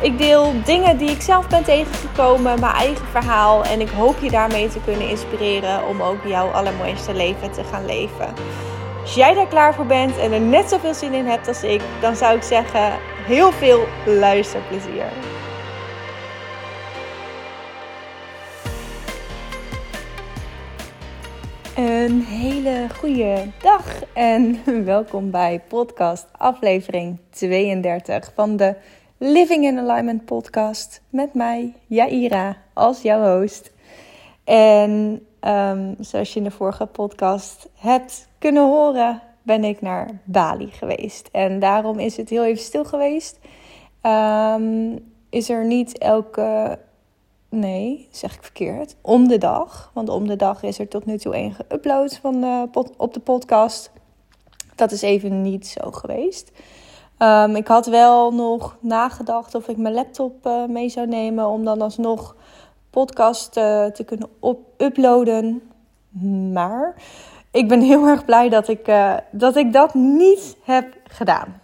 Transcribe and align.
Ik 0.00 0.18
deel 0.18 0.52
dingen 0.64 0.98
die 0.98 1.10
ik 1.10 1.20
zelf 1.20 1.48
ben 1.48 1.64
tegengekomen, 1.64 2.60
mijn 2.60 2.74
eigen 2.74 3.06
verhaal. 3.06 3.64
En 3.64 3.80
ik 3.80 3.88
hoop 3.88 4.18
je 4.20 4.30
daarmee 4.30 4.68
te 4.68 4.80
kunnen 4.84 5.08
inspireren 5.08 5.88
om 5.88 6.02
ook 6.02 6.24
jouw 6.24 6.48
allermooiste 6.48 7.14
leven 7.14 7.52
te 7.52 7.64
gaan 7.64 7.86
leven. 7.86 8.34
Als 9.00 9.14
jij 9.14 9.34
daar 9.34 9.48
klaar 9.48 9.74
voor 9.74 9.86
bent 9.86 10.18
en 10.18 10.32
er 10.32 10.40
net 10.40 10.68
zoveel 10.68 10.94
zin 10.94 11.12
in 11.12 11.26
hebt 11.26 11.48
als 11.48 11.62
ik, 11.62 11.82
dan 12.00 12.16
zou 12.16 12.36
ik 12.36 12.42
zeggen: 12.42 12.92
heel 13.26 13.52
veel 13.52 13.86
luisterplezier. 14.06 15.06
Een 21.76 22.22
hele 22.22 22.86
goede 22.98 23.50
dag 23.62 23.84
en 24.12 24.60
welkom 24.84 25.30
bij 25.30 25.60
podcast 25.68 26.26
aflevering 26.36 27.18
32 27.30 28.32
van 28.34 28.56
de 28.56 28.74
Living 29.20 29.64
in 29.64 29.78
Alignment 29.78 30.24
podcast 30.24 31.02
met 31.10 31.34
mij, 31.34 31.74
Jaira, 31.86 32.56
als 32.72 33.02
jouw 33.02 33.38
host. 33.38 33.72
En 34.44 35.26
um, 35.40 35.94
zoals 35.98 36.32
je 36.32 36.38
in 36.38 36.44
de 36.44 36.50
vorige 36.50 36.86
podcast 36.86 37.68
hebt 37.74 38.28
kunnen 38.38 38.62
horen, 38.62 39.22
ben 39.42 39.64
ik 39.64 39.80
naar 39.80 40.20
Bali 40.24 40.70
geweest. 40.70 41.28
En 41.32 41.58
daarom 41.58 41.98
is 41.98 42.16
het 42.16 42.28
heel 42.28 42.44
even 42.44 42.62
stil 42.62 42.84
geweest. 42.84 43.38
Um, 44.02 45.12
is 45.30 45.48
er 45.48 45.64
niet 45.64 45.98
elke 45.98 46.78
Nee, 47.48 48.08
zeg 48.10 48.34
ik 48.34 48.42
verkeerd. 48.42 48.96
Om 49.00 49.28
de 49.28 49.38
dag. 49.38 49.90
Want 49.94 50.08
om 50.08 50.26
de 50.26 50.36
dag 50.36 50.62
is 50.62 50.78
er 50.78 50.88
tot 50.88 51.06
nu 51.06 51.18
toe 51.18 51.34
één 51.34 51.54
geüpload 51.54 52.20
van 52.20 52.68
op 52.96 53.14
de 53.14 53.20
podcast. 53.20 53.90
Dat 54.74 54.92
is 54.92 55.02
even 55.02 55.42
niet 55.42 55.66
zo 55.66 55.90
geweest. 55.90 56.50
Um, 57.18 57.56
ik 57.56 57.68
had 57.68 57.86
wel 57.86 58.32
nog 58.32 58.76
nagedacht 58.80 59.54
of 59.54 59.68
ik 59.68 59.76
mijn 59.76 59.94
laptop 59.94 60.46
uh, 60.46 60.64
mee 60.64 60.88
zou 60.88 61.06
nemen. 61.06 61.46
Om 61.46 61.64
dan 61.64 61.80
alsnog 61.80 62.36
podcast 62.90 63.56
uh, 63.56 63.84
te 63.84 64.04
kunnen 64.04 64.28
uploaden. 64.76 65.62
Maar 66.52 66.94
ik 67.50 67.68
ben 67.68 67.80
heel 67.80 68.06
erg 68.06 68.24
blij 68.24 68.48
dat 68.48 68.68
ik, 68.68 68.88
uh, 68.88 69.14
dat 69.30 69.56
ik 69.56 69.72
dat 69.72 69.94
niet 69.94 70.56
heb 70.62 70.94
gedaan. 71.04 71.60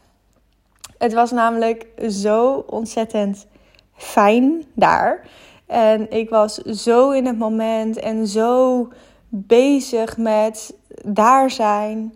Het 0.99 1.13
was 1.13 1.31
namelijk 1.31 1.87
zo 2.09 2.65
ontzettend 2.67 3.47
fijn 3.95 4.65
daar. 4.75 5.27
En 5.67 6.11
ik 6.11 6.31
was 6.31 6.55
zo 6.55 7.11
in 7.11 7.27
het 7.27 7.39
moment 7.39 7.99
en 7.99 8.27
zo 8.27 8.89
bezig 9.29 10.17
met 10.17 10.75
daar 11.05 11.51
zijn. 11.51 12.15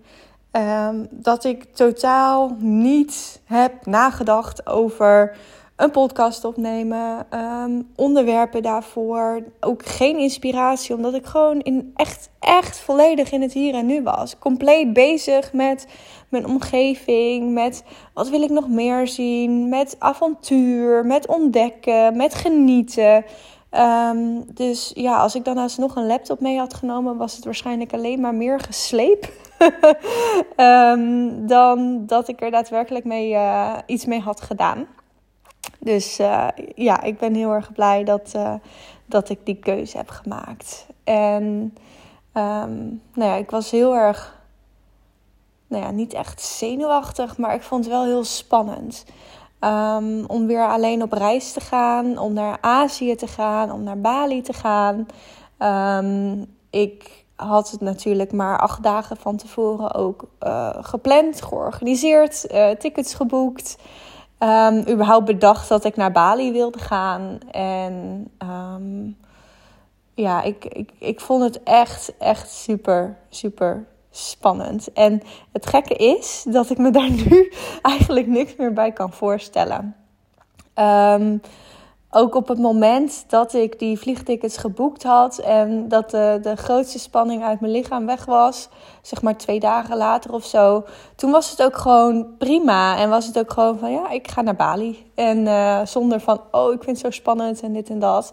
Um, 0.53 1.07
dat 1.11 1.45
ik 1.45 1.65
totaal 1.65 2.57
niet 2.59 3.41
heb 3.45 3.87
nagedacht 3.87 4.67
over 4.67 5.37
een 5.77 5.91
podcast 5.91 6.45
opnemen, 6.45 7.27
um, 7.35 7.89
onderwerpen 7.97 8.63
daarvoor. 8.63 9.43
Ook 9.61 9.87
geen 9.87 10.19
inspiratie, 10.19 10.95
omdat 10.95 11.15
ik 11.15 11.27
gewoon 11.27 11.61
in 11.61 11.93
echt, 11.97 12.31
echt 12.39 12.79
volledig 12.79 13.33
in 13.33 13.43
het 13.43 13.53
hier 13.53 13.75
en 13.75 13.87
nu 13.87 14.03
was. 14.03 14.39
Compleet 14.39 14.93
bezig 14.93 15.53
met 15.53 15.87
mijn 16.29 16.47
omgeving, 16.47 17.53
met 17.53 17.85
wat 18.15 18.29
wil 18.29 18.43
ik 18.43 18.51
nog 18.51 18.69
meer 18.69 19.09
zien, 19.09 19.69
met 19.69 19.97
avontuur, 19.99 21.07
met 21.07 21.27
ontdekken, 21.27 22.17
met 22.17 22.35
genieten. 22.35 23.25
Um, 23.71 24.45
dus 24.55 24.93
ja, 24.95 25.19
als 25.19 25.35
ik 25.35 25.45
dan 25.45 25.59
alsnog 25.59 25.97
een 25.97 26.07
laptop 26.07 26.41
mee 26.41 26.59
had 26.59 26.75
genomen, 26.75 27.17
was 27.17 27.37
het 27.37 27.45
waarschijnlijk 27.45 27.93
alleen 27.93 28.21
maar 28.21 28.35
meer 28.35 28.61
gesleep. 28.61 29.33
um, 30.57 31.47
dan 31.55 32.07
dat 32.07 32.29
ik 32.29 32.41
er 32.41 32.51
daadwerkelijk 32.51 33.05
mee, 33.05 33.33
uh, 33.33 33.79
iets 33.87 34.05
mee 34.05 34.21
had 34.21 34.41
gedaan. 34.41 34.87
Dus 35.79 36.21
uh, 36.21 36.49
ja, 36.75 37.03
ik 37.03 37.19
ben 37.19 37.35
heel 37.35 37.53
erg 37.53 37.73
blij 37.73 38.05
dat, 38.05 38.33
uh, 38.37 38.55
dat 39.07 39.29
ik 39.29 39.47
die 39.47 39.59
keuze 39.59 39.97
heb 39.97 40.09
gemaakt. 40.09 40.87
En 41.05 41.75
um, 42.35 43.03
nou 43.15 43.31
ja, 43.31 43.35
ik 43.35 43.51
was 43.51 43.71
heel 43.71 43.97
erg, 43.97 44.41
nou 45.67 45.83
ja, 45.83 45.91
niet 45.91 46.13
echt 46.13 46.43
zenuwachtig, 46.43 47.37
maar 47.37 47.55
ik 47.55 47.63
vond 47.63 47.85
het 47.85 47.93
wel 47.93 48.05
heel 48.05 48.25
spannend. 48.25 49.05
Um, 49.61 50.25
om 50.27 50.47
weer 50.47 50.69
alleen 50.69 51.03
op 51.03 51.13
reis 51.13 51.53
te 51.53 51.61
gaan, 51.61 52.19
om 52.19 52.33
naar 52.33 52.59
Azië 52.61 53.15
te 53.15 53.27
gaan, 53.27 53.73
om 53.73 53.83
naar 53.83 54.01
Bali 54.01 54.43
te 54.43 54.53
gaan. 54.53 55.07
Um, 56.05 56.47
ik 56.71 57.25
had 57.37 57.71
het 57.71 57.81
natuurlijk 57.81 58.33
maar 58.33 58.59
acht 58.59 58.83
dagen 58.83 59.17
van 59.17 59.37
tevoren 59.37 59.95
ook 59.95 60.29
uh, 60.43 60.71
gepland, 60.81 61.43
georganiseerd, 61.43 62.53
uh, 62.53 62.71
tickets 62.71 63.15
geboekt. 63.15 63.77
Um, 64.39 64.89
überhaupt 64.89 65.25
bedacht 65.25 65.69
dat 65.69 65.85
ik 65.85 65.97
naar 65.97 66.13
Bali 66.13 66.53
wilde 66.53 66.79
gaan. 66.79 67.39
En 67.51 68.31
ja, 70.15 70.43
ik, 70.43 70.65
ik, 70.65 70.91
ik 70.99 71.21
vond 71.21 71.43
het 71.43 71.63
echt, 71.63 72.13
echt 72.19 72.51
super, 72.51 73.17
super 73.29 73.87
spannend. 74.11 74.93
En 74.93 75.23
het 75.53 75.67
gekke 75.67 75.95
is 75.95 76.45
dat 76.49 76.71
ik 76.71 76.79
me 76.79 76.91
daar 76.91 77.11
nu 77.29 77.53
eigenlijk 77.83 78.27
niks 78.27 78.57
meer 78.57 78.73
bij 78.73 78.93
kan 78.93 79.13
voorstellen. 79.13 79.97
Um, 80.75 81.41
ook 82.11 82.35
op 82.35 82.49
het 82.49 82.59
moment 82.59 83.25
dat 83.29 83.55
ik 83.55 83.79
die 83.79 83.99
vliegtickets 83.99 84.57
geboekt 84.57 85.03
had 85.03 85.39
en 85.39 85.89
dat 85.89 86.11
de, 86.11 86.39
de 86.43 86.57
grootste 86.57 86.99
spanning 86.99 87.43
uit 87.43 87.61
mijn 87.61 87.73
lichaam 87.73 88.07
weg 88.07 88.25
was, 88.25 88.69
zeg 89.03 89.23
maar 89.23 89.37
twee 89.37 89.61
dagen 89.61 89.97
later 89.97 90.33
of 90.33 90.45
zo, 90.45 90.85
toen 91.17 91.31
was 91.31 91.51
het 91.51 91.63
ook 91.63 91.77
gewoon 91.77 92.27
prima. 92.39 92.97
En 92.97 93.11
was 93.11 93.27
het 93.27 93.39
ook 93.39 93.53
gewoon 93.53 93.79
van 93.79 93.91
ja, 93.91 94.11
ik 94.11 94.31
ga 94.31 94.43
naar 94.43 94.57
Bali. 94.57 95.11
En 95.15 95.39
uh, 95.39 95.81
zonder 95.85 96.21
van 96.21 96.41
oh, 96.51 96.73
ik 96.73 96.83
vind 96.83 97.03
het 97.03 97.07
zo 97.07 97.21
spannend 97.21 97.61
en 97.61 97.73
dit 97.73 97.89
en 97.89 97.99
dat. 97.99 98.33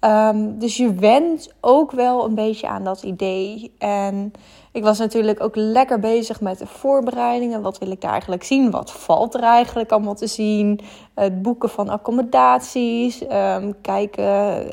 Um, 0.00 0.58
dus 0.58 0.76
je 0.76 0.94
went 0.94 1.52
ook 1.60 1.92
wel 1.92 2.24
een 2.24 2.34
beetje 2.34 2.68
aan 2.68 2.84
dat 2.84 3.02
idee. 3.02 3.74
En 3.78 4.32
ik 4.76 4.82
was 4.82 4.98
natuurlijk 4.98 5.42
ook 5.42 5.56
lekker 5.56 5.98
bezig 5.98 6.40
met 6.40 6.58
de 6.58 6.66
voorbereidingen. 6.66 7.62
Wat 7.62 7.78
wil 7.78 7.90
ik 7.90 8.00
daar 8.00 8.10
eigenlijk 8.10 8.44
zien? 8.44 8.70
Wat 8.70 8.92
valt 8.92 9.34
er 9.34 9.42
eigenlijk 9.42 9.92
allemaal 9.92 10.14
te 10.14 10.26
zien? 10.26 10.80
Het 11.14 11.42
boeken 11.42 11.70
van 11.70 11.88
accommodaties. 11.88 13.22
Um, 13.22 13.80
kijken, 13.80 14.24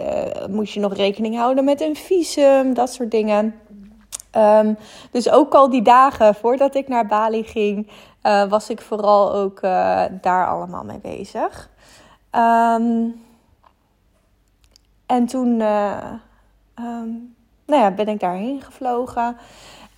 uh, 0.01 0.45
moet 0.49 0.71
je 0.71 0.79
nog 0.79 0.93
rekening 0.93 1.35
houden 1.35 1.63
met 1.63 1.81
een 1.81 1.95
visum? 1.95 2.73
Dat 2.73 2.93
soort 2.93 3.11
dingen. 3.11 3.55
Um, 4.37 4.77
dus 5.11 5.29
ook 5.29 5.53
al 5.53 5.69
die 5.69 5.81
dagen 5.81 6.35
voordat 6.35 6.75
ik 6.75 6.87
naar 6.87 7.07
Bali 7.07 7.43
ging, 7.43 7.91
uh, 8.23 8.43
was 8.49 8.69
ik 8.69 8.81
vooral 8.81 9.33
ook 9.33 9.61
uh, 9.61 10.03
daar 10.21 10.47
allemaal 10.47 10.83
mee 10.83 10.99
bezig. 10.99 11.69
Um, 12.31 13.21
en 15.05 15.25
toen 15.25 15.57
nou 17.65 17.81
ja, 17.81 17.91
ben 17.91 18.07
ik 18.07 18.19
daarheen 18.19 18.61
gevlogen. 18.61 19.37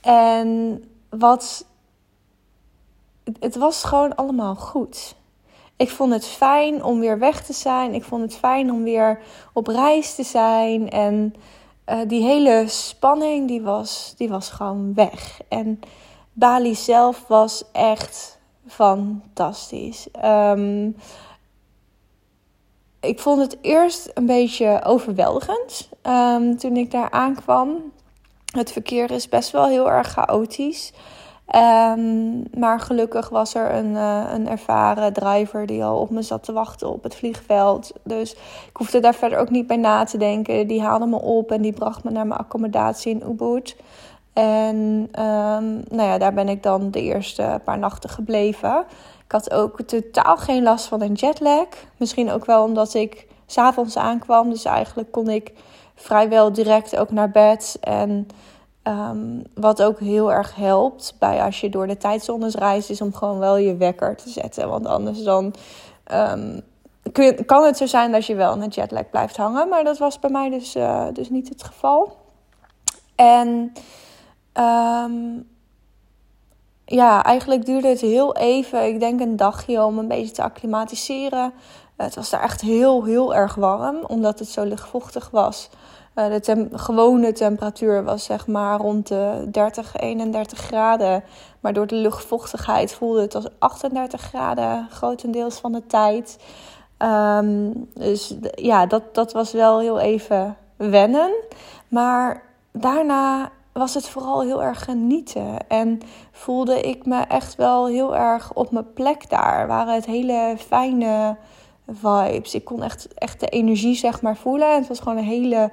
En 0.06 0.84
wat. 1.10 1.66
Het 3.40 3.56
was 3.56 3.84
gewoon 3.84 4.16
allemaal 4.16 4.56
goed. 4.56 5.16
Ik 5.76 5.90
vond 5.90 6.14
het 6.14 6.26
fijn 6.26 6.84
om 6.84 7.00
weer 7.00 7.20
weg 7.20 7.46
te 7.46 7.54
zijn. 7.54 7.94
Ik 7.94 8.04
vond 8.04 8.22
het 8.22 8.36
fijn 8.36 8.72
om 8.72 8.84
weer 8.84 9.20
op 9.54 9.68
reis 9.68 10.16
te 10.16 10.24
zijn. 10.24 10.90
En 10.90 11.36
uh, 11.90 12.00
die 12.08 12.24
hele 12.24 12.64
spanning, 12.68 13.48
die 13.48 13.62
was, 13.62 14.14
die 14.18 14.30
was 14.30 14.50
gewoon 14.50 14.94
weg. 14.94 15.40
En 15.48 15.80
Bali 16.34 16.76
zelf 16.76 17.28
was 17.28 17.64
echt 17.72 18.40
fantastisch. 18.68 20.08
Um, 20.26 20.96
ik 23.00 23.20
vond 23.20 23.42
het 23.42 23.58
eerst 23.62 24.12
een 24.14 24.26
beetje 24.26 24.82
overweldigend 24.84 25.90
um, 26.04 26.58
toen 26.58 26.78
ik 26.78 26.92
daar 26.92 27.12
aankwam. 27.12 27.92
Het 28.56 28.72
verkeer 28.72 29.12
is 29.12 29.30
best 29.30 29.52
wel 29.52 29.68
heel 29.68 29.92
erg 29.92 30.08
chaotisch. 30.08 30.94
Um, 31.56 32.44
maar 32.58 32.80
gelukkig 32.80 33.30
was 33.30 33.56
er 33.56 33.74
een, 33.74 33.92
uh, 33.92 34.24
een 34.34 34.50
ervaren 34.50 35.14
driver 35.14 35.66
die 35.66 35.84
al 35.84 36.00
op 36.00 36.10
me 36.10 36.22
zat 36.22 36.44
te 36.44 36.54
wachten 36.54 36.90
op 36.90 37.04
het 37.04 37.16
vliegveld. 37.16 37.92
Dus 38.04 38.32
ik 38.68 38.78
hoefde 38.78 39.00
daar 39.00 39.16
verder 39.16 39.40
ook 39.40 39.50
niet 39.50 39.68
bij 39.68 39.78
na 39.78 40.04
te 40.04 40.18
denken. 40.18 40.68
Die 40.68 40.82
haalde 40.82 41.06
me 41.06 41.22
op 41.22 41.52
en 41.52 41.62
die 41.62 41.74
bracht 41.74 42.04
me 42.04 42.12
naar 42.12 42.28
mijn 42.28 42.40
accommodatie 42.40 43.12
in 43.12 43.30
Ubud. 43.30 43.76
En 44.34 44.76
um, 45.20 45.84
nou 45.90 46.10
ja, 46.10 46.18
daar 46.18 46.34
ben 46.34 46.50
ik 46.50 46.64
dan 46.64 46.92
de 46.92 47.02
eerste 47.02 47.62
paar 47.64 47.80
nachten 47.80 48.10
gebleven. 48.10 48.86
Ik 49.26 49.32
had 49.32 49.52
ook 49.52 49.82
totaal 49.82 50.38
geen 50.38 50.64
last 50.64 50.86
van 50.86 51.02
een 51.02 51.14
jetlag. 51.14 51.68
Misschien 51.98 52.32
ook 52.32 52.46
wel 52.46 52.64
omdat 52.64 52.94
ik 52.94 53.28
s'avonds 53.46 53.98
aankwam. 53.98 54.50
Dus 54.50 54.66
eigenlijk 54.66 55.12
kon 55.12 55.30
ik 55.30 55.54
vrijwel 55.96 56.52
direct 56.52 56.98
ook 56.98 57.12
naar 57.12 57.32
bed. 57.32 57.78
En 57.82 58.28
ehm, 58.84 59.42
wat 59.54 59.84
ook 59.84 60.00
heel 60.00 60.32
erg 60.32 60.56
helpt 60.56 61.16
bij 61.20 61.42
als 61.42 61.62
je 61.62 61.70
door 61.70 61.88
de 61.88 61.98
tijdzones 61.98 62.56
reist, 62.56 62.90
is 62.90 63.02
om 63.02 63.14
gewoon 63.14 63.40
wel 63.40 63.58
je 63.58 63.76
wekker 63.76 64.16
te 64.16 64.30
zetten. 64.30 64.70
Want 64.70 64.86
anders 64.86 65.24
dan 65.24 65.54
kun, 67.12 67.46
kan 67.46 67.64
het 67.64 67.78
zo 67.78 67.86
zijn 67.86 68.12
dat 68.12 68.26
je 68.26 68.36
wel 68.36 68.54
in 68.54 68.62
het 68.62 68.76
jetlag 68.76 69.10
blijft 69.10 69.38
hangen. 69.38 69.70
Maar 69.70 69.84
dat 69.84 69.98
was 69.98 70.20
bij 70.20 70.30
mij 70.30 70.50
dus, 70.50 70.76
uh, 70.76 71.06
dus 71.14 71.30
niet 71.30 71.50
het 71.50 71.64
geval. 71.64 72.18
En 73.16 73.74
um, 74.54 75.48
ja, 76.86 77.24
eigenlijk 77.24 77.66
duurde 77.66 77.88
het 77.88 78.02
heel 78.02 78.36
even. 78.36 78.88
Ik 78.88 79.00
denk 79.00 79.20
een 79.20 79.36
dagje 79.36 79.84
om 79.84 79.98
een 79.98 80.08
beetje 80.08 80.34
te 80.34 80.44
acclimatiseren. 80.44 81.54
Het 81.96 82.16
was 82.16 82.30
daar 82.30 82.44
echt 82.44 82.62
heel, 82.62 83.04
heel 83.04 83.36
erg 83.36 83.56
warm, 83.56 83.98
omdat 84.08 84.40
het 84.40 84.48
zo 84.48 84.64
lichtvochtig 84.64 85.30
was. 85.30 85.70
Uh, 86.16 86.26
de 86.42 86.68
gewone 86.72 87.32
temperatuur 87.32 88.04
was 88.04 88.24
zeg 88.24 88.48
maar 88.48 88.80
rond 88.80 89.08
de 89.08 89.48
30, 89.52 89.96
31 89.96 90.60
graden. 90.60 91.24
Maar 91.60 91.74
door 91.74 91.88
de 91.88 91.96
luchtvochtigheid 91.96 92.94
voelde 92.94 93.22
het 93.22 93.36
als 93.36 93.48
38 93.60 94.22
graden 94.22 94.88
grotendeels 94.90 95.60
van 95.60 95.72
de 95.72 95.86
tijd. 95.88 96.38
Um, 96.98 97.90
dus 97.94 98.36
ja, 98.56 98.86
dat, 98.86 99.16
dat 99.16 99.34
was 99.34 99.52
wel 99.52 99.80
heel 99.80 100.00
even 100.00 100.58
wennen. 100.76 101.32
Maar 101.88 102.44
daarna 102.72 103.52
was 103.72 103.94
het 103.94 104.10
vooral 104.10 104.42
heel 104.42 104.64
erg 104.64 104.84
genieten. 104.84 105.68
En 105.68 106.00
voelde 106.32 106.82
ik 106.82 107.06
me 107.06 107.22
echt 107.22 107.56
wel 107.56 107.88
heel 107.88 108.16
erg 108.16 108.54
op 108.54 108.72
mijn 108.72 108.94
plek 108.94 109.30
daar. 109.30 109.68
Waren 109.68 109.94
het 109.94 110.06
hele 110.06 110.56
fijne 110.58 111.38
vibes. 111.88 112.56
Ik 112.56 112.66
kon 112.66 112.84
echt, 112.84 113.14
echt 113.14 113.40
de 113.40 113.48
energie 113.48 113.96
zeg 113.96 114.22
maar 114.22 114.38
voelen. 114.38 114.72
En 114.72 114.80
het 114.80 114.88
was 114.88 115.00
gewoon 115.00 115.18
een 115.18 115.24
hele 115.24 115.72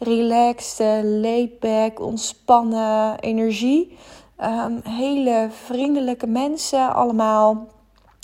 relaxed, 0.00 1.04
laid-back, 1.04 2.00
ontspannen 2.00 3.18
energie. 3.18 3.98
Um, 4.42 4.80
hele 4.82 5.48
vriendelijke 5.64 6.26
mensen 6.26 6.94
allemaal. 6.94 7.66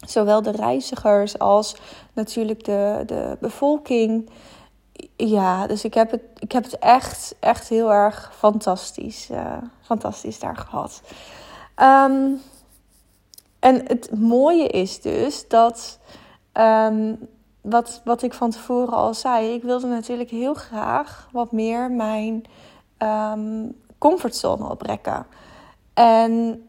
Zowel 0.06 0.43
de 0.43 0.50
reizigers 0.50 1.38
als 1.38 1.76
natuurlijk 2.12 2.64
de, 2.64 3.02
de 3.06 3.37
bevolking. 3.40 4.31
Ja, 5.17 5.67
dus 5.67 5.84
ik 5.84 5.94
heb 5.94 6.11
het, 6.11 6.23
ik 6.38 6.52
heb 6.52 6.64
het 6.64 6.78
echt, 6.78 7.34
echt 7.40 7.69
heel 7.69 7.93
erg 7.93 8.32
fantastisch, 8.37 9.28
uh, 9.31 9.52
fantastisch 9.82 10.38
daar 10.38 10.56
gehad. 10.56 11.02
Um, 11.76 12.40
en 13.58 13.82
het 13.87 14.11
mooie 14.19 14.69
is 14.69 15.00
dus 15.00 15.49
dat, 15.49 15.99
um, 16.52 17.28
wat, 17.69 18.01
wat 18.05 18.23
ik 18.23 18.35
van 18.35 18.51
tevoren 18.51 18.97
al 18.97 19.15
zei, 19.15 19.55
ik 19.55 19.63
wilde 19.63 19.87
natuurlijk 19.87 20.31
heel 20.31 20.55
graag 20.55 21.29
wat 21.33 21.53
meer 21.53 21.91
mijn 21.91 22.45
um, 22.99 23.75
comfortzone 23.99 24.71
oprekken. 24.71 25.27
En 25.95 26.63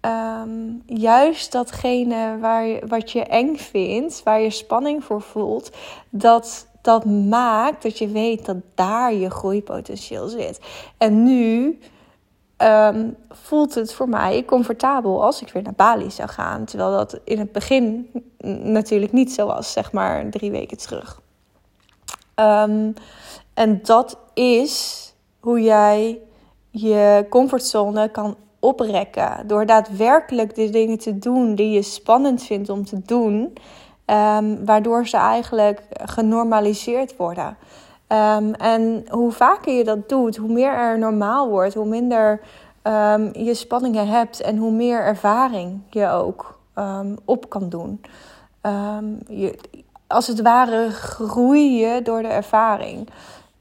um, 0.00 0.82
juist 0.86 1.52
datgene 1.52 2.38
waar 2.40 2.66
je, 2.66 2.82
wat 2.86 3.10
je 3.10 3.22
eng 3.22 3.56
vindt, 3.56 4.22
waar 4.22 4.40
je 4.40 4.50
spanning 4.50 5.04
voor 5.04 5.22
voelt, 5.22 5.70
dat, 6.10 6.66
dat 6.82 7.04
maakt 7.04 7.82
dat 7.82 7.98
je 7.98 8.08
weet 8.08 8.46
dat 8.46 8.56
daar 8.74 9.14
je 9.14 9.30
groeipotentieel 9.30 10.28
zit. 10.28 10.60
En 10.98 11.24
nu 11.24 11.78
um, 12.62 13.16
voelt 13.30 13.74
het 13.74 13.94
voor 13.94 14.08
mij 14.08 14.44
comfortabel 14.44 15.24
als 15.24 15.42
ik 15.42 15.52
weer 15.52 15.62
naar 15.62 15.72
Bali 15.76 16.10
zou 16.10 16.28
gaan. 16.28 16.64
Terwijl 16.64 16.90
dat 16.90 17.20
in 17.24 17.38
het 17.38 17.52
begin 17.52 18.10
natuurlijk 18.62 19.12
niet 19.12 19.32
zo 19.32 19.46
was, 19.46 19.72
zeg 19.72 19.92
maar 19.92 20.30
drie 20.30 20.50
weken 20.50 20.78
terug. 20.78 21.20
Um, 22.34 22.94
en 23.54 23.80
dat 23.82 24.18
is 24.34 25.04
hoe 25.40 25.62
jij 25.62 26.18
je 26.70 27.26
comfortzone 27.30 28.10
kan 28.10 28.36
oprekken. 28.58 29.46
Door 29.46 29.66
daadwerkelijk 29.66 30.54
de 30.54 30.70
dingen 30.70 30.98
te 30.98 31.18
doen 31.18 31.54
die 31.54 31.70
je 31.70 31.82
spannend 31.82 32.42
vindt 32.42 32.68
om 32.68 32.84
te 32.84 33.02
doen. 33.06 33.52
Um, 34.06 34.64
waardoor 34.64 35.06
ze 35.06 35.16
eigenlijk 35.16 35.82
genormaliseerd 35.90 37.16
worden. 37.16 37.56
Um, 38.12 38.54
en 38.54 39.04
hoe 39.08 39.32
vaker 39.32 39.72
je 39.72 39.84
dat 39.84 40.08
doet, 40.08 40.36
hoe 40.36 40.52
meer 40.52 40.72
er 40.72 40.98
normaal 40.98 41.48
wordt, 41.48 41.74
hoe 41.74 41.86
minder 41.86 42.40
um, 42.82 43.30
je 43.32 43.54
spanningen 43.54 44.08
hebt 44.08 44.40
en 44.40 44.56
hoe 44.56 44.72
meer 44.72 45.00
ervaring 45.00 45.80
je 45.90 46.08
ook 46.08 46.56
op 47.24 47.48
kan 47.48 47.68
doen. 47.68 48.00
Je, 49.28 49.58
als 50.06 50.26
het 50.26 50.42
ware 50.42 50.90
groei 50.90 51.78
je 51.78 52.02
door 52.02 52.22
de 52.22 52.28
ervaring. 52.28 53.08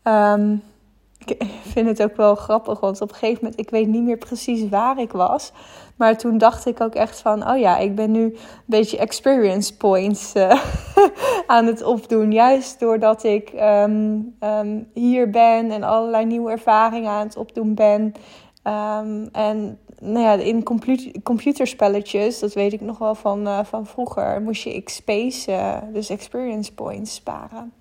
Ik 1.25 1.61
vind 1.63 1.87
het 1.87 2.03
ook 2.03 2.15
wel 2.15 2.35
grappig, 2.35 2.79
want 2.79 3.01
op 3.01 3.09
een 3.09 3.15
gegeven 3.15 3.43
moment, 3.43 3.59
ik 3.59 3.69
weet 3.69 3.87
niet 3.87 4.03
meer 4.03 4.17
precies 4.17 4.69
waar 4.69 4.99
ik 4.99 5.11
was. 5.11 5.51
Maar 5.95 6.17
toen 6.17 6.37
dacht 6.37 6.65
ik 6.65 6.81
ook 6.81 6.95
echt 6.95 7.19
van, 7.19 7.49
oh 7.49 7.57
ja, 7.57 7.77
ik 7.77 7.95
ben 7.95 8.11
nu 8.11 8.23
een 8.23 8.37
beetje 8.65 8.97
experience 8.97 9.77
points 9.77 10.35
uh, 10.35 10.63
aan 11.47 11.65
het 11.65 11.83
opdoen. 11.83 12.31
Juist 12.31 12.79
doordat 12.79 13.23
ik 13.23 13.51
um, 13.53 14.35
um, 14.39 14.87
hier 14.93 15.29
ben 15.29 15.71
en 15.71 15.83
allerlei 15.83 16.25
nieuwe 16.25 16.51
ervaringen 16.51 17.11
aan 17.11 17.27
het 17.27 17.37
opdoen 17.37 17.75
ben. 17.75 18.01
Um, 18.63 19.29
en 19.31 19.79
nou 20.01 20.19
ja, 20.19 20.33
in 20.33 20.63
computer, 20.63 21.21
computerspelletjes, 21.23 22.39
dat 22.39 22.53
weet 22.53 22.73
ik 22.73 22.81
nog 22.81 22.97
wel 22.97 23.15
van, 23.15 23.47
uh, 23.47 23.59
van 23.63 23.85
vroeger, 23.85 24.41
moest 24.41 24.63
je 24.63 24.81
XP's, 24.81 25.47
uh, 25.47 25.77
dus 25.93 26.09
experience 26.09 26.73
points, 26.73 27.13
sparen. 27.13 27.73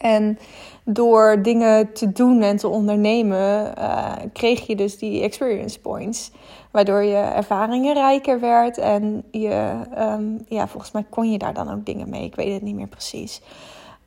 En 0.00 0.38
door 0.84 1.42
dingen 1.42 1.92
te 1.92 2.12
doen 2.12 2.42
en 2.42 2.56
te 2.56 2.68
ondernemen, 2.68 3.74
uh, 3.78 4.12
kreeg 4.32 4.66
je 4.66 4.76
dus 4.76 4.98
die 4.98 5.22
experience 5.22 5.80
points. 5.80 6.30
Waardoor 6.70 7.02
je 7.02 7.16
ervaringen 7.16 7.94
rijker 7.94 8.40
werd. 8.40 8.78
En 8.78 9.24
je, 9.30 9.72
um, 9.98 10.44
ja, 10.48 10.68
volgens 10.68 10.92
mij 10.92 11.04
kon 11.10 11.30
je 11.30 11.38
daar 11.38 11.54
dan 11.54 11.72
ook 11.72 11.86
dingen 11.86 12.08
mee. 12.08 12.24
Ik 12.24 12.34
weet 12.34 12.52
het 12.52 12.62
niet 12.62 12.74
meer 12.74 12.88
precies. 12.88 13.42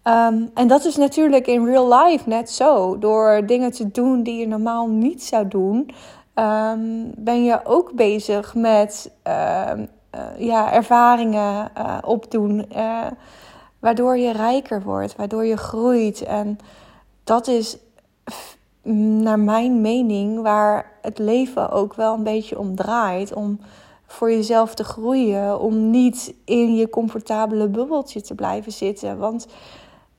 Um, 0.04 0.52
en 0.54 0.68
dat 0.68 0.86
is 0.86 0.96
natuurlijk 0.96 1.48
in 1.48 1.66
real 1.66 2.04
life 2.04 2.30
net 2.30 2.50
zo. 2.50 2.98
Door 3.00 3.46
dingen 3.46 3.72
te 3.72 3.92
doen 3.92 4.24
die 4.24 4.40
je 4.40 4.48
normaal 4.48 4.88
niet 4.88 5.24
zou 5.24 5.48
doen, 5.48 5.90
um, 6.36 7.12
ben 7.16 7.44
je 7.44 7.60
ook 7.64 7.92
bezig 7.94 8.56
met 8.56 9.12
uh, 9.28 9.72
ja, 10.38 10.74
ervaringen 10.74 11.72
uh, 11.78 11.98
opdoen. 12.02 12.66
Waardoor 13.84 14.18
je 14.18 14.32
rijker 14.32 14.82
wordt, 14.82 15.16
waardoor 15.16 15.46
je 15.46 15.58
groeit. 15.58 16.22
En 16.22 16.58
dat 17.24 17.48
is 17.48 17.78
naar 19.24 19.40
mijn 19.40 19.82
mening 19.82 20.42
waar 20.42 20.92
het 21.02 21.18
leven 21.18 21.72
ook 21.72 21.94
wel 21.94 22.14
een 22.14 22.24
beetje 22.24 22.60
om 22.60 22.76
draait. 22.76 23.34
Om 23.34 23.60
voor 24.06 24.32
jezelf 24.32 24.74
te 24.74 24.84
groeien, 24.84 25.60
om 25.60 25.90
niet 25.90 26.34
in 26.46 26.76
je 26.76 26.90
comfortabele 26.90 27.68
bubbeltje 27.68 28.22
te 28.22 28.36
blijven 28.36 28.72
zitten. 28.72 29.18
Want 29.18 29.48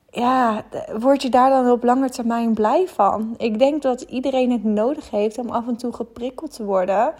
ja, 0.09 0.63
word 0.99 1.21
je 1.21 1.29
daar 1.29 1.49
dan 1.49 1.71
op 1.71 1.83
lange 1.83 2.09
termijn 2.09 2.53
blij 2.53 2.87
van? 2.87 3.33
Ik 3.37 3.59
denk 3.59 3.81
dat 3.81 4.01
iedereen 4.01 4.51
het 4.51 4.63
nodig 4.63 5.09
heeft 5.09 5.37
om 5.37 5.49
af 5.49 5.67
en 5.67 5.75
toe 5.75 5.93
geprikkeld 5.93 6.55
te 6.55 6.63
worden 6.63 7.13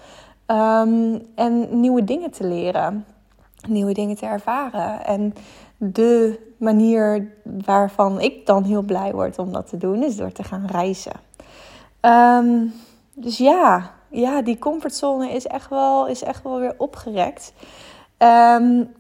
um, 0.47 1.21
en 1.35 1.79
nieuwe 1.79 2.03
dingen 2.03 2.31
te 2.31 2.47
leren, 2.47 3.05
nieuwe 3.67 3.93
dingen 3.93 4.15
te 4.15 4.25
ervaren. 4.25 5.05
En 5.05 5.33
de 5.77 6.39
manier 6.57 7.31
waarvan 7.43 8.21
ik 8.21 8.45
dan 8.45 8.63
heel 8.63 8.81
blij 8.81 9.11
word 9.11 9.39
om 9.39 9.51
dat 9.51 9.69
te 9.69 9.77
doen, 9.77 10.03
is 10.03 10.15
door 10.15 10.31
te 10.31 10.43
gaan 10.43 10.65
reizen. 10.65 11.19
Um, 12.01 12.73
dus 13.13 13.37
ja, 13.37 13.91
ja, 14.09 14.41
die 14.41 14.59
comfortzone 14.59 15.31
is 15.31 15.47
echt 15.47 15.69
wel, 15.69 16.07
is 16.07 16.23
echt 16.23 16.43
wel 16.43 16.59
weer 16.59 16.73
opgerekt. 16.77 17.53
Um, 18.17 18.93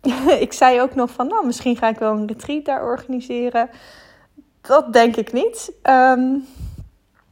ik 0.46 0.52
zei 0.52 0.80
ook 0.80 0.94
nog 0.94 1.10
van, 1.10 1.26
nou, 1.26 1.46
misschien 1.46 1.76
ga 1.76 1.88
ik 1.88 1.98
wel 1.98 2.12
een 2.12 2.26
retreat 2.26 2.64
daar 2.64 2.84
organiseren. 2.84 3.70
Dat 4.60 4.92
denk 4.92 5.16
ik 5.16 5.32
niet. 5.32 5.72
Um, 5.82 6.46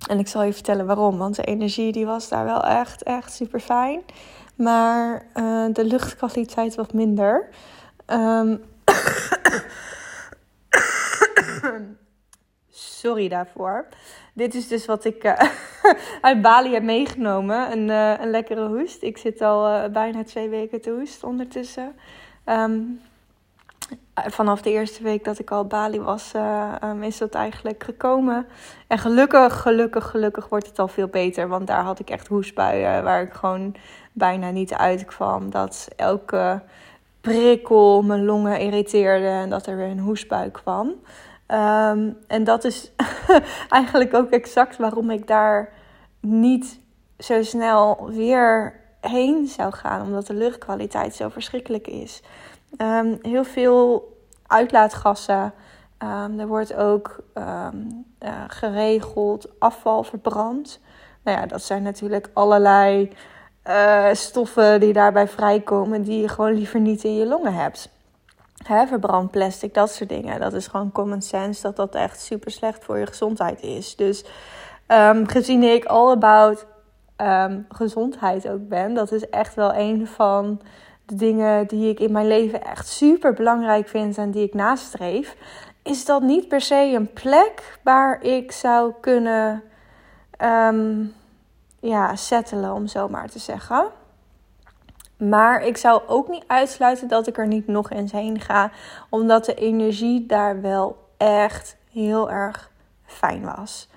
en 0.08 0.18
ik 0.18 0.28
zal 0.28 0.42
je 0.42 0.52
vertellen 0.52 0.86
waarom. 0.86 1.18
Want 1.18 1.36
de 1.36 1.44
energie 1.44 1.92
die 1.92 2.06
was 2.06 2.28
daar 2.28 2.44
wel 2.44 2.64
echt, 2.64 3.02
echt 3.02 3.32
super 3.32 3.60
fijn. 3.60 4.02
Maar 4.54 5.26
uh, 5.34 5.64
de 5.72 5.84
luchtkwaliteit 5.84 6.74
wat 6.74 6.92
minder. 6.92 7.48
Sorry 12.70 13.28
daarvoor. 13.28 13.86
Dit 14.34 14.54
is 14.54 14.68
dus 14.68 14.86
wat 14.86 15.04
ik 15.04 15.24
uh, 15.24 15.40
uit 16.28 16.42
Bali 16.42 16.72
heb 16.72 16.82
meegenomen. 16.82 17.72
Een, 17.72 17.88
uh, 17.88 18.20
een 18.20 18.30
lekkere 18.30 18.66
hoest. 18.68 19.02
Ik 19.02 19.18
zit 19.18 19.40
al 19.40 19.68
uh, 19.68 19.84
bijna 19.92 20.24
twee 20.24 20.48
weken 20.48 20.80
te 20.80 20.90
hoest 20.90 21.24
ondertussen. 21.24 21.94
Um, 22.46 23.00
vanaf 24.14 24.62
de 24.62 24.70
eerste 24.70 25.02
week 25.02 25.24
dat 25.24 25.38
ik 25.38 25.50
al 25.50 25.66
Bali 25.66 26.00
was, 26.00 26.32
um, 26.84 27.02
is 27.02 27.18
dat 27.18 27.34
eigenlijk 27.34 27.84
gekomen. 27.84 28.46
En 28.86 28.98
gelukkig, 28.98 29.60
gelukkig, 29.60 30.10
gelukkig 30.10 30.48
wordt 30.48 30.66
het 30.66 30.78
al 30.78 30.88
veel 30.88 31.08
beter. 31.08 31.48
Want 31.48 31.66
daar 31.66 31.82
had 31.82 31.98
ik 31.98 32.10
echt 32.10 32.26
hoestbuien 32.26 33.04
waar 33.04 33.22
ik 33.22 33.32
gewoon 33.32 33.74
bijna 34.12 34.50
niet 34.50 34.74
uitkwam. 34.74 35.50
Dat 35.50 35.88
elke 35.96 36.62
prikkel 37.20 38.02
mijn 38.02 38.24
longen 38.24 38.60
irriteerde 38.60 39.26
en 39.26 39.50
dat 39.50 39.66
er 39.66 39.76
weer 39.76 39.86
een 39.86 39.98
hoesbuik 39.98 40.52
kwam. 40.52 40.94
Ehm, 41.46 42.10
en 42.26 42.44
dat 42.44 42.64
is 42.64 42.92
eigenlijk 43.68 44.14
ook 44.14 44.30
exact 44.30 44.76
waarom 44.76 45.10
ik 45.10 45.26
daar 45.26 45.72
niet 46.20 46.80
zo 47.18 47.42
snel 47.42 48.10
weer 48.10 48.80
heen 49.00 49.46
zou 49.46 49.72
gaan, 49.72 50.02
omdat 50.02 50.26
de 50.26 50.34
luchtkwaliteit 50.34 51.14
zo 51.14 51.28
verschrikkelijk 51.28 51.86
is. 51.86 52.22
Um, 52.78 53.18
heel 53.22 53.44
veel 53.44 54.16
uitlaatgassen. 54.46 55.52
Um, 55.98 56.40
er 56.40 56.46
wordt 56.46 56.74
ook 56.74 57.22
geregeld 58.46 59.48
afval 59.58 60.02
verbrand. 60.02 60.80
Nou 61.22 61.38
ja, 61.38 61.46
dat 61.46 61.62
zijn 61.62 61.82
natuurlijk 61.82 62.30
allerlei 62.32 63.12
uh, 63.66 64.08
stoffen 64.12 64.80
die 64.80 64.92
daarbij 64.92 65.28
vrijkomen, 65.28 66.02
die 66.02 66.20
je 66.20 66.28
gewoon 66.28 66.54
liever 66.54 66.80
niet 66.80 67.04
in 67.04 67.14
je 67.14 67.26
longen 67.26 67.54
hebt. 67.54 67.88
Hè, 68.64 68.86
verbrand 68.86 69.30
plastic, 69.30 69.74
dat 69.74 69.90
soort 69.90 70.08
dingen. 70.08 70.40
Dat 70.40 70.52
is 70.52 70.66
gewoon 70.66 70.92
common 70.92 71.22
sense 71.22 71.62
dat 71.62 71.76
dat 71.76 71.94
echt 71.94 72.20
super 72.20 72.50
slecht 72.50 72.84
voor 72.84 72.98
je 72.98 73.06
gezondheid 73.06 73.62
is. 73.62 73.96
Dus 73.96 74.24
um, 74.88 75.28
gezien 75.28 75.62
ik 75.62 75.84
all 75.84 76.10
about 76.10 76.66
um, 77.16 77.66
gezondheid 77.68 78.48
ook 78.48 78.68
ben, 78.68 78.94
dat 78.94 79.12
is 79.12 79.28
echt 79.28 79.54
wel 79.54 79.74
een 79.74 80.06
van 80.06 80.60
de 81.06 81.14
dingen 81.14 81.66
die 81.66 81.90
ik 81.90 82.00
in 82.00 82.12
mijn 82.12 82.26
leven 82.26 82.64
echt 82.64 82.88
super 82.88 83.32
belangrijk 83.32 83.88
vind 83.88 84.18
en 84.18 84.30
die 84.30 84.46
ik 84.46 84.54
nastreef. 84.54 85.36
Is 85.82 86.04
dat 86.04 86.22
niet 86.22 86.48
per 86.48 86.60
se 86.60 86.92
een 86.94 87.12
plek 87.12 87.78
waar 87.82 88.22
ik 88.22 88.52
zou 88.52 88.92
kunnen 89.00 89.62
um, 90.42 91.14
ja, 91.80 92.16
settelen, 92.16 92.72
om 92.72 92.86
zo 92.86 93.08
maar 93.08 93.28
te 93.28 93.38
zeggen. 93.38 93.86
Maar 95.16 95.62
ik 95.62 95.76
zou 95.76 96.02
ook 96.06 96.28
niet 96.28 96.44
uitsluiten 96.46 97.08
dat 97.08 97.26
ik 97.26 97.38
er 97.38 97.46
niet 97.46 97.66
nog 97.66 97.90
eens 97.90 98.12
heen 98.12 98.40
ga, 98.40 98.70
omdat 99.08 99.44
de 99.44 99.54
energie 99.54 100.26
daar 100.26 100.60
wel 100.60 100.96
echt 101.16 101.76
heel 101.90 102.30
erg 102.30 102.70
fijn 103.04 103.44
was. 103.44 103.88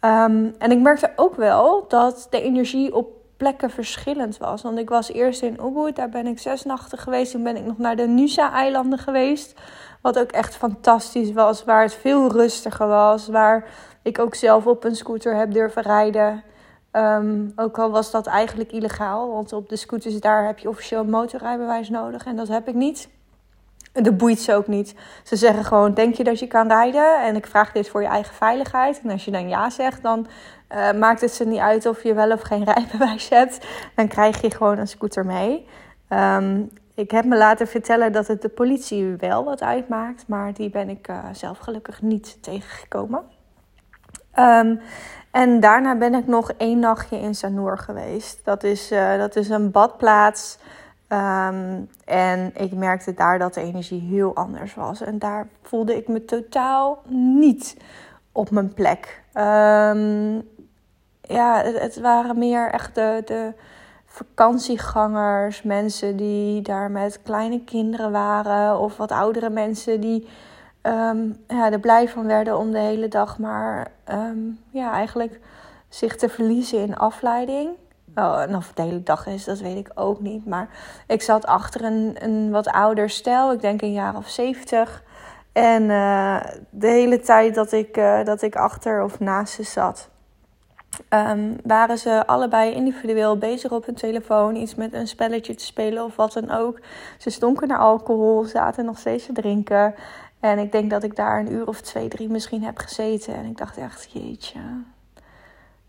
Um, 0.00 0.54
en 0.58 0.70
ik 0.70 0.78
merkte 0.78 1.12
ook 1.16 1.34
wel 1.34 1.84
dat 1.88 2.26
de 2.30 2.40
energie 2.42 2.94
op 2.94 3.08
plekken 3.36 3.70
verschillend 3.70 4.38
was. 4.38 4.62
Want 4.62 4.78
ik 4.78 4.88
was 4.88 5.12
eerst 5.12 5.42
in 5.42 5.58
Ubud, 5.60 5.96
daar 5.96 6.08
ben 6.08 6.26
ik 6.26 6.38
zes 6.38 6.62
nachten 6.62 6.98
geweest. 6.98 7.32
Toen 7.32 7.42
ben 7.42 7.56
ik 7.56 7.64
nog 7.64 7.78
naar 7.78 7.96
de 7.96 8.06
Nusa-eilanden 8.06 8.98
geweest. 8.98 9.60
Wat 10.00 10.18
ook 10.18 10.32
echt 10.32 10.56
fantastisch 10.56 11.32
was, 11.32 11.64
waar 11.64 11.82
het 11.82 11.94
veel 11.94 12.32
rustiger 12.32 12.86
was. 12.86 13.28
Waar 13.28 13.64
ik 14.02 14.18
ook 14.18 14.34
zelf 14.34 14.66
op 14.66 14.84
een 14.84 14.96
scooter 14.96 15.36
heb 15.36 15.52
durven 15.52 15.82
rijden. 15.82 16.42
Um, 16.96 17.52
ook 17.56 17.78
al 17.78 17.90
was 17.90 18.10
dat 18.10 18.26
eigenlijk 18.26 18.72
illegaal, 18.72 19.32
want 19.32 19.52
op 19.52 19.68
de 19.68 19.76
scooters 19.76 20.20
daar 20.20 20.46
heb 20.46 20.58
je 20.58 20.68
officieel 20.68 21.04
motorrijbewijs 21.04 21.88
nodig 21.88 22.24
en 22.24 22.36
dat 22.36 22.48
heb 22.48 22.68
ik 22.68 22.74
niet. 22.74 23.08
Dat 23.92 24.16
boeit 24.16 24.40
ze 24.40 24.54
ook 24.54 24.66
niet. 24.66 24.94
Ze 25.22 25.36
zeggen 25.36 25.64
gewoon: 25.64 25.94
Denk 25.94 26.14
je 26.14 26.24
dat 26.24 26.38
je 26.38 26.46
kan 26.46 26.68
rijden? 26.68 27.22
En 27.22 27.36
ik 27.36 27.46
vraag 27.46 27.72
dit 27.72 27.88
voor 27.88 28.02
je 28.02 28.08
eigen 28.08 28.34
veiligheid. 28.34 29.00
En 29.02 29.10
als 29.10 29.24
je 29.24 29.30
dan 29.30 29.48
ja 29.48 29.70
zegt, 29.70 30.02
dan 30.02 30.26
uh, 30.72 30.92
maakt 30.92 31.20
het 31.20 31.32
ze 31.32 31.44
niet 31.44 31.58
uit 31.58 31.86
of 31.86 32.02
je 32.02 32.14
wel 32.14 32.32
of 32.32 32.40
geen 32.40 32.64
rijbewijs 32.74 33.28
hebt. 33.28 33.66
Dan 33.94 34.08
krijg 34.08 34.40
je 34.40 34.50
gewoon 34.50 34.78
een 34.78 34.88
scooter 34.88 35.26
mee. 35.26 35.66
Um, 36.08 36.70
ik 36.94 37.10
heb 37.10 37.24
me 37.24 37.36
laten 37.36 37.66
vertellen 37.66 38.12
dat 38.12 38.26
het 38.26 38.42
de 38.42 38.48
politie 38.48 39.16
wel 39.18 39.44
wat 39.44 39.62
uitmaakt, 39.62 40.28
maar 40.28 40.54
die 40.54 40.70
ben 40.70 40.88
ik 40.88 41.08
uh, 41.08 41.18
zelf 41.32 41.58
gelukkig 41.58 42.02
niet 42.02 42.42
tegengekomen. 42.42 43.22
Um, 44.38 44.80
en 45.34 45.60
daarna 45.60 45.96
ben 45.96 46.14
ik 46.14 46.26
nog 46.26 46.50
één 46.50 46.78
nachtje 46.78 47.20
in 47.20 47.34
Sanur 47.34 47.78
geweest. 47.78 48.40
Dat 48.44 48.62
is, 48.62 48.92
uh, 48.92 49.16
dat 49.16 49.36
is 49.36 49.48
een 49.48 49.70
badplaats. 49.70 50.58
Um, 51.08 51.88
en 52.04 52.52
ik 52.54 52.72
merkte 52.72 53.14
daar 53.14 53.38
dat 53.38 53.54
de 53.54 53.60
energie 53.60 54.00
heel 54.00 54.34
anders 54.34 54.74
was. 54.74 55.00
En 55.00 55.18
daar 55.18 55.48
voelde 55.62 55.96
ik 55.96 56.08
me 56.08 56.24
totaal 56.24 57.02
niet 57.08 57.76
op 58.32 58.50
mijn 58.50 58.74
plek. 58.74 59.22
Um, 59.34 60.48
ja, 61.20 61.62
het, 61.62 61.78
het, 61.80 62.00
waren 62.00 62.38
meer 62.38 62.70
echt 62.70 62.94
de, 62.94 63.22
de 63.24 63.52
vakantiegangers. 64.04 65.62
Mensen 65.62 66.16
die 66.16 66.62
daar 66.62 66.90
met 66.90 67.22
kleine 67.22 67.64
kinderen 67.64 68.12
waren. 68.12 68.78
Of 68.78 68.96
wat 68.96 69.12
oudere 69.12 69.50
mensen 69.50 70.00
die 70.00 70.28
um, 70.86 71.36
ja, 71.48 71.72
er 71.72 71.80
blij 71.80 72.08
van 72.08 72.26
werden 72.26 72.58
om 72.58 72.70
de 72.70 72.78
hele 72.78 73.08
dag 73.08 73.38
maar 73.38 73.90
um, 74.12 74.58
ja, 74.70 74.92
eigenlijk 74.92 75.40
zich 75.88 76.16
te 76.16 76.28
verliezen 76.28 76.78
in 76.78 76.96
afleiding. 76.96 77.70
Oh, 78.14 78.40
en 78.40 78.56
of 78.56 78.66
het 78.66 78.76
de 78.76 78.82
hele 78.82 79.02
dag 79.02 79.26
is, 79.26 79.44
dat 79.44 79.58
weet 79.58 79.76
ik 79.76 79.90
ook 79.94 80.20
niet. 80.20 80.46
Maar 80.46 80.68
ik 81.06 81.22
zat 81.22 81.46
achter 81.46 81.84
een, 81.84 82.16
een 82.18 82.50
wat 82.50 82.68
ouder 82.68 83.10
stel, 83.10 83.52
ik 83.52 83.60
denk 83.60 83.82
een 83.82 83.92
jaar 83.92 84.16
of 84.16 84.28
zeventig. 84.28 85.02
En 85.52 85.82
uh, 85.82 86.40
de 86.70 86.86
hele 86.86 87.20
tijd 87.20 87.54
dat 87.54 87.72
ik, 87.72 87.96
uh, 87.96 88.24
dat 88.24 88.42
ik 88.42 88.56
achter 88.56 89.02
of 89.02 89.20
naast 89.20 89.54
ze 89.54 89.62
zat, 89.62 90.08
um, 91.10 91.56
waren 91.64 91.98
ze 91.98 92.26
allebei 92.26 92.72
individueel 92.72 93.38
bezig 93.38 93.70
op 93.70 93.86
hun 93.86 93.94
telefoon. 93.94 94.56
Iets 94.56 94.74
met 94.74 94.92
een 94.92 95.06
spelletje 95.06 95.54
te 95.54 95.64
spelen 95.64 96.04
of 96.04 96.16
wat 96.16 96.32
dan 96.32 96.50
ook. 96.50 96.80
Ze 97.18 97.30
stonken 97.30 97.68
naar 97.68 97.78
alcohol, 97.78 98.44
zaten 98.44 98.84
nog 98.84 98.98
steeds 98.98 99.26
te 99.26 99.32
drinken. 99.32 99.94
En 100.44 100.58
ik 100.58 100.72
denk 100.72 100.90
dat 100.90 101.02
ik 101.02 101.16
daar 101.16 101.40
een 101.40 101.52
uur 101.52 101.68
of 101.68 101.80
twee, 101.80 102.08
drie 102.08 102.28
misschien 102.28 102.62
heb 102.62 102.78
gezeten. 102.78 103.34
En 103.34 103.44
ik 103.44 103.56
dacht 103.56 103.76
echt, 103.76 104.10
jeetje. 104.12 104.60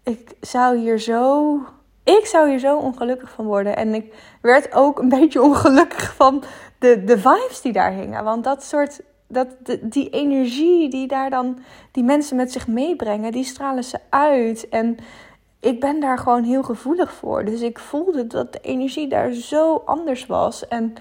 Ik 0.03 0.35
zou 0.41 0.77
hier 0.77 0.99
zo. 0.99 1.59
Ik 2.03 2.25
zou 2.25 2.49
hier 2.49 2.59
zo 2.59 2.77
ongelukkig 2.77 3.29
van 3.29 3.45
worden. 3.45 3.75
En 3.75 3.93
ik 3.93 4.13
werd 4.41 4.73
ook 4.73 4.99
een 4.99 5.09
beetje 5.19 5.41
ongelukkig 5.41 6.13
van 6.15 6.43
de, 6.79 7.03
de 7.03 7.17
vibes 7.17 7.61
die 7.61 7.73
daar 7.73 7.91
hingen. 7.91 8.23
Want 8.23 8.43
dat 8.43 8.63
soort. 8.63 9.01
Dat, 9.27 9.47
die 9.81 10.09
energie 10.09 10.89
die 10.89 11.07
daar 11.07 11.29
dan 11.29 11.59
die 11.91 12.03
mensen 12.03 12.35
met 12.35 12.51
zich 12.51 12.67
meebrengen, 12.67 13.31
die 13.31 13.43
stralen 13.43 13.83
ze 13.83 13.99
uit. 14.09 14.69
En 14.69 14.97
ik 15.59 15.79
ben 15.79 15.99
daar 15.99 16.17
gewoon 16.17 16.43
heel 16.43 16.63
gevoelig 16.63 17.13
voor. 17.13 17.45
Dus 17.45 17.61
ik 17.61 17.79
voelde 17.79 18.27
dat 18.27 18.53
de 18.53 18.59
energie 18.61 19.07
daar 19.07 19.31
zo 19.31 19.81
anders 19.85 20.25
was. 20.25 20.67
En 20.67 20.95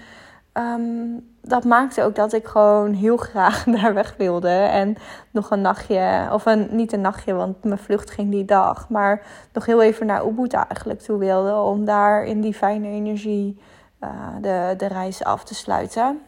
um, 0.57 1.33
dat 1.41 1.63
maakte 1.63 2.03
ook 2.03 2.15
dat 2.15 2.33
ik 2.33 2.45
gewoon 2.45 2.93
heel 2.93 3.17
graag 3.17 3.63
daar 3.81 3.93
weg 3.93 4.15
wilde. 4.17 4.49
En 4.49 4.95
nog 5.31 5.51
een 5.51 5.61
nachtje, 5.61 6.27
of 6.31 6.45
een, 6.45 6.67
niet 6.71 6.93
een 6.93 7.01
nachtje, 7.01 7.33
want 7.33 7.63
mijn 7.63 7.77
vlucht 7.77 8.11
ging 8.11 8.31
die 8.31 8.45
dag. 8.45 8.89
Maar 8.89 9.21
nog 9.53 9.65
heel 9.65 9.81
even 9.81 10.05
naar 10.05 10.25
Ubud 10.25 10.53
eigenlijk 10.53 10.99
toe 10.99 11.17
wilde. 11.17 11.55
Om 11.55 11.85
daar 11.85 12.23
in 12.23 12.41
die 12.41 12.53
fijne 12.53 12.87
energie 12.87 13.59
uh, 14.03 14.09
de, 14.41 14.73
de 14.77 14.87
reis 14.87 15.23
af 15.23 15.43
te 15.43 15.55
sluiten. 15.55 16.21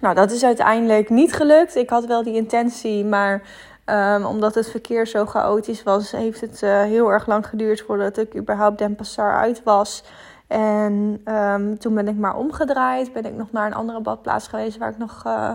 Nou, 0.00 0.14
dat 0.14 0.30
is 0.30 0.44
uiteindelijk 0.44 1.08
niet 1.08 1.32
gelukt. 1.32 1.76
Ik 1.76 1.90
had 1.90 2.06
wel 2.06 2.22
die 2.22 2.34
intentie, 2.34 3.04
maar 3.04 3.42
um, 3.86 4.24
omdat 4.24 4.54
het 4.54 4.70
verkeer 4.70 5.06
zo 5.06 5.26
chaotisch 5.26 5.82
was, 5.82 6.10
heeft 6.10 6.40
het 6.40 6.62
uh, 6.62 6.82
heel 6.82 7.10
erg 7.10 7.26
lang 7.26 7.46
geduurd 7.46 7.80
voordat 7.80 8.16
ik 8.16 8.36
überhaupt 8.36 8.78
Den 8.78 8.94
Passar 8.94 9.36
uit 9.36 9.62
was. 9.62 10.04
En 10.48 11.20
um, 11.34 11.78
toen 11.78 11.94
ben 11.94 12.08
ik 12.08 12.16
maar 12.16 12.36
omgedraaid. 12.36 13.12
Ben 13.12 13.24
ik 13.24 13.34
nog 13.34 13.52
naar 13.52 13.66
een 13.66 13.74
andere 13.74 14.00
badplaats 14.00 14.48
geweest 14.48 14.78
waar 14.78 14.90
ik 14.90 14.98
nog 14.98 15.22
uh, 15.26 15.50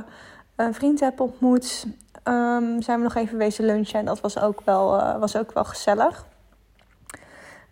een 0.55 0.73
vriend 0.73 0.99
heb 0.99 1.19
ontmoet. 1.19 1.85
Um, 2.23 2.81
zijn 2.81 2.97
we 2.97 3.03
nog 3.03 3.15
even 3.15 3.37
wezen 3.37 3.65
lunchen 3.65 3.99
en 3.99 4.05
dat 4.05 4.21
was 4.21 4.39
ook 4.39 4.61
wel, 4.65 4.99
uh, 4.99 5.19
was 5.19 5.37
ook 5.37 5.53
wel 5.53 5.63
gezellig. 5.63 6.25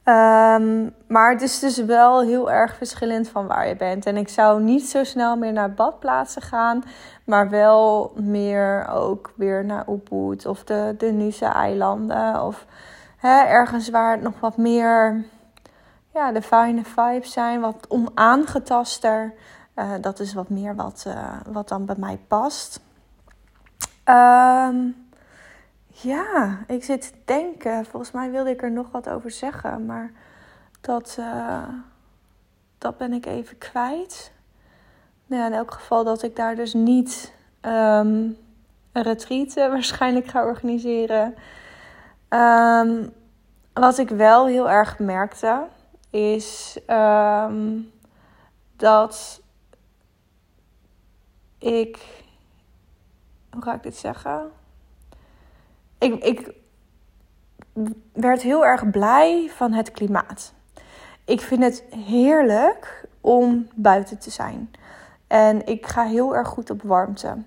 Um, 0.05 0.93
maar 1.07 1.31
het 1.31 1.41
is 1.41 1.59
dus 1.59 1.77
wel 1.77 2.21
heel 2.21 2.51
erg 2.51 2.75
verschillend 2.75 3.29
van 3.29 3.47
waar 3.47 3.67
je 3.67 3.75
bent. 3.75 4.05
En 4.05 4.17
ik 4.17 4.29
zou 4.29 4.61
niet 4.61 4.89
zo 4.89 5.03
snel 5.03 5.37
meer 5.37 5.53
naar 5.53 5.73
badplaatsen 5.73 6.41
gaan, 6.41 6.83
maar 7.25 7.49
wel 7.49 8.11
meer 8.15 8.87
ook 8.87 9.33
weer 9.35 9.65
naar 9.65 9.85
Ubud 9.89 10.45
of 10.45 10.63
de, 10.63 10.95
de 10.97 11.11
Nusa-eilanden. 11.11 12.43
Of 12.43 12.65
hè, 13.17 13.43
ergens 13.43 13.89
waar 13.89 14.11
het 14.11 14.21
nog 14.21 14.39
wat 14.39 14.57
meer 14.57 15.25
ja, 16.13 16.31
de 16.31 16.41
fijne 16.41 16.83
vibes 16.83 17.31
zijn, 17.31 17.59
wat 17.59 17.85
onaangetaster. 17.87 19.33
Uh, 19.75 19.91
dat 20.01 20.19
is 20.19 20.33
wat 20.33 20.49
meer 20.49 20.75
wat, 20.75 21.03
uh, 21.07 21.39
wat 21.47 21.67
dan 21.67 21.85
bij 21.85 21.95
mij 21.97 22.19
past. 22.27 22.79
Um, 24.05 25.09
ja, 25.87 26.59
ik 26.67 26.83
zit 26.83 27.01
te 27.01 27.13
denken. 27.25 27.85
Volgens 27.85 28.11
mij 28.11 28.31
wilde 28.31 28.49
ik 28.49 28.61
er 28.61 28.71
nog 28.71 28.91
wat 28.91 29.09
over 29.09 29.31
zeggen, 29.31 29.85
maar 29.85 30.11
dat, 30.81 31.15
uh, 31.19 31.67
dat 32.77 32.97
ben 32.97 33.13
ik 33.13 33.25
even 33.25 33.57
kwijt. 33.57 34.31
Nou 35.25 35.41
ja, 35.41 35.47
in 35.47 35.53
elk 35.53 35.71
geval 35.71 36.03
dat 36.03 36.23
ik 36.23 36.35
daar 36.35 36.55
dus 36.55 36.73
niet 36.73 37.33
um, 37.61 38.37
een 38.91 39.03
retreat 39.03 39.53
waarschijnlijk 39.73 40.27
ga 40.27 40.45
organiseren. 40.45 41.35
Um, 42.29 43.13
wat 43.73 43.97
ik 43.97 44.09
wel 44.09 44.47
heel 44.47 44.69
erg 44.69 44.99
merkte, 44.99 45.67
is 46.11 46.79
um, 46.87 47.91
dat 48.75 49.41
ik. 51.57 52.23
Hoe 53.51 53.61
ga 53.61 53.73
ik 53.73 53.83
dit 53.83 53.95
zeggen? 53.95 54.51
Ik, 55.97 56.23
ik 56.23 56.53
werd 58.13 58.41
heel 58.41 58.65
erg 58.65 58.89
blij 58.89 59.49
van 59.55 59.73
het 59.73 59.91
klimaat. 59.91 60.53
Ik 61.25 61.41
vind 61.41 61.63
het 61.63 61.83
heerlijk 61.89 63.07
om 63.21 63.67
buiten 63.75 64.19
te 64.19 64.29
zijn. 64.29 64.71
En 65.27 65.65
ik 65.65 65.85
ga 65.85 66.03
heel 66.03 66.35
erg 66.35 66.47
goed 66.47 66.69
op 66.69 66.81
warmte. 66.81 67.37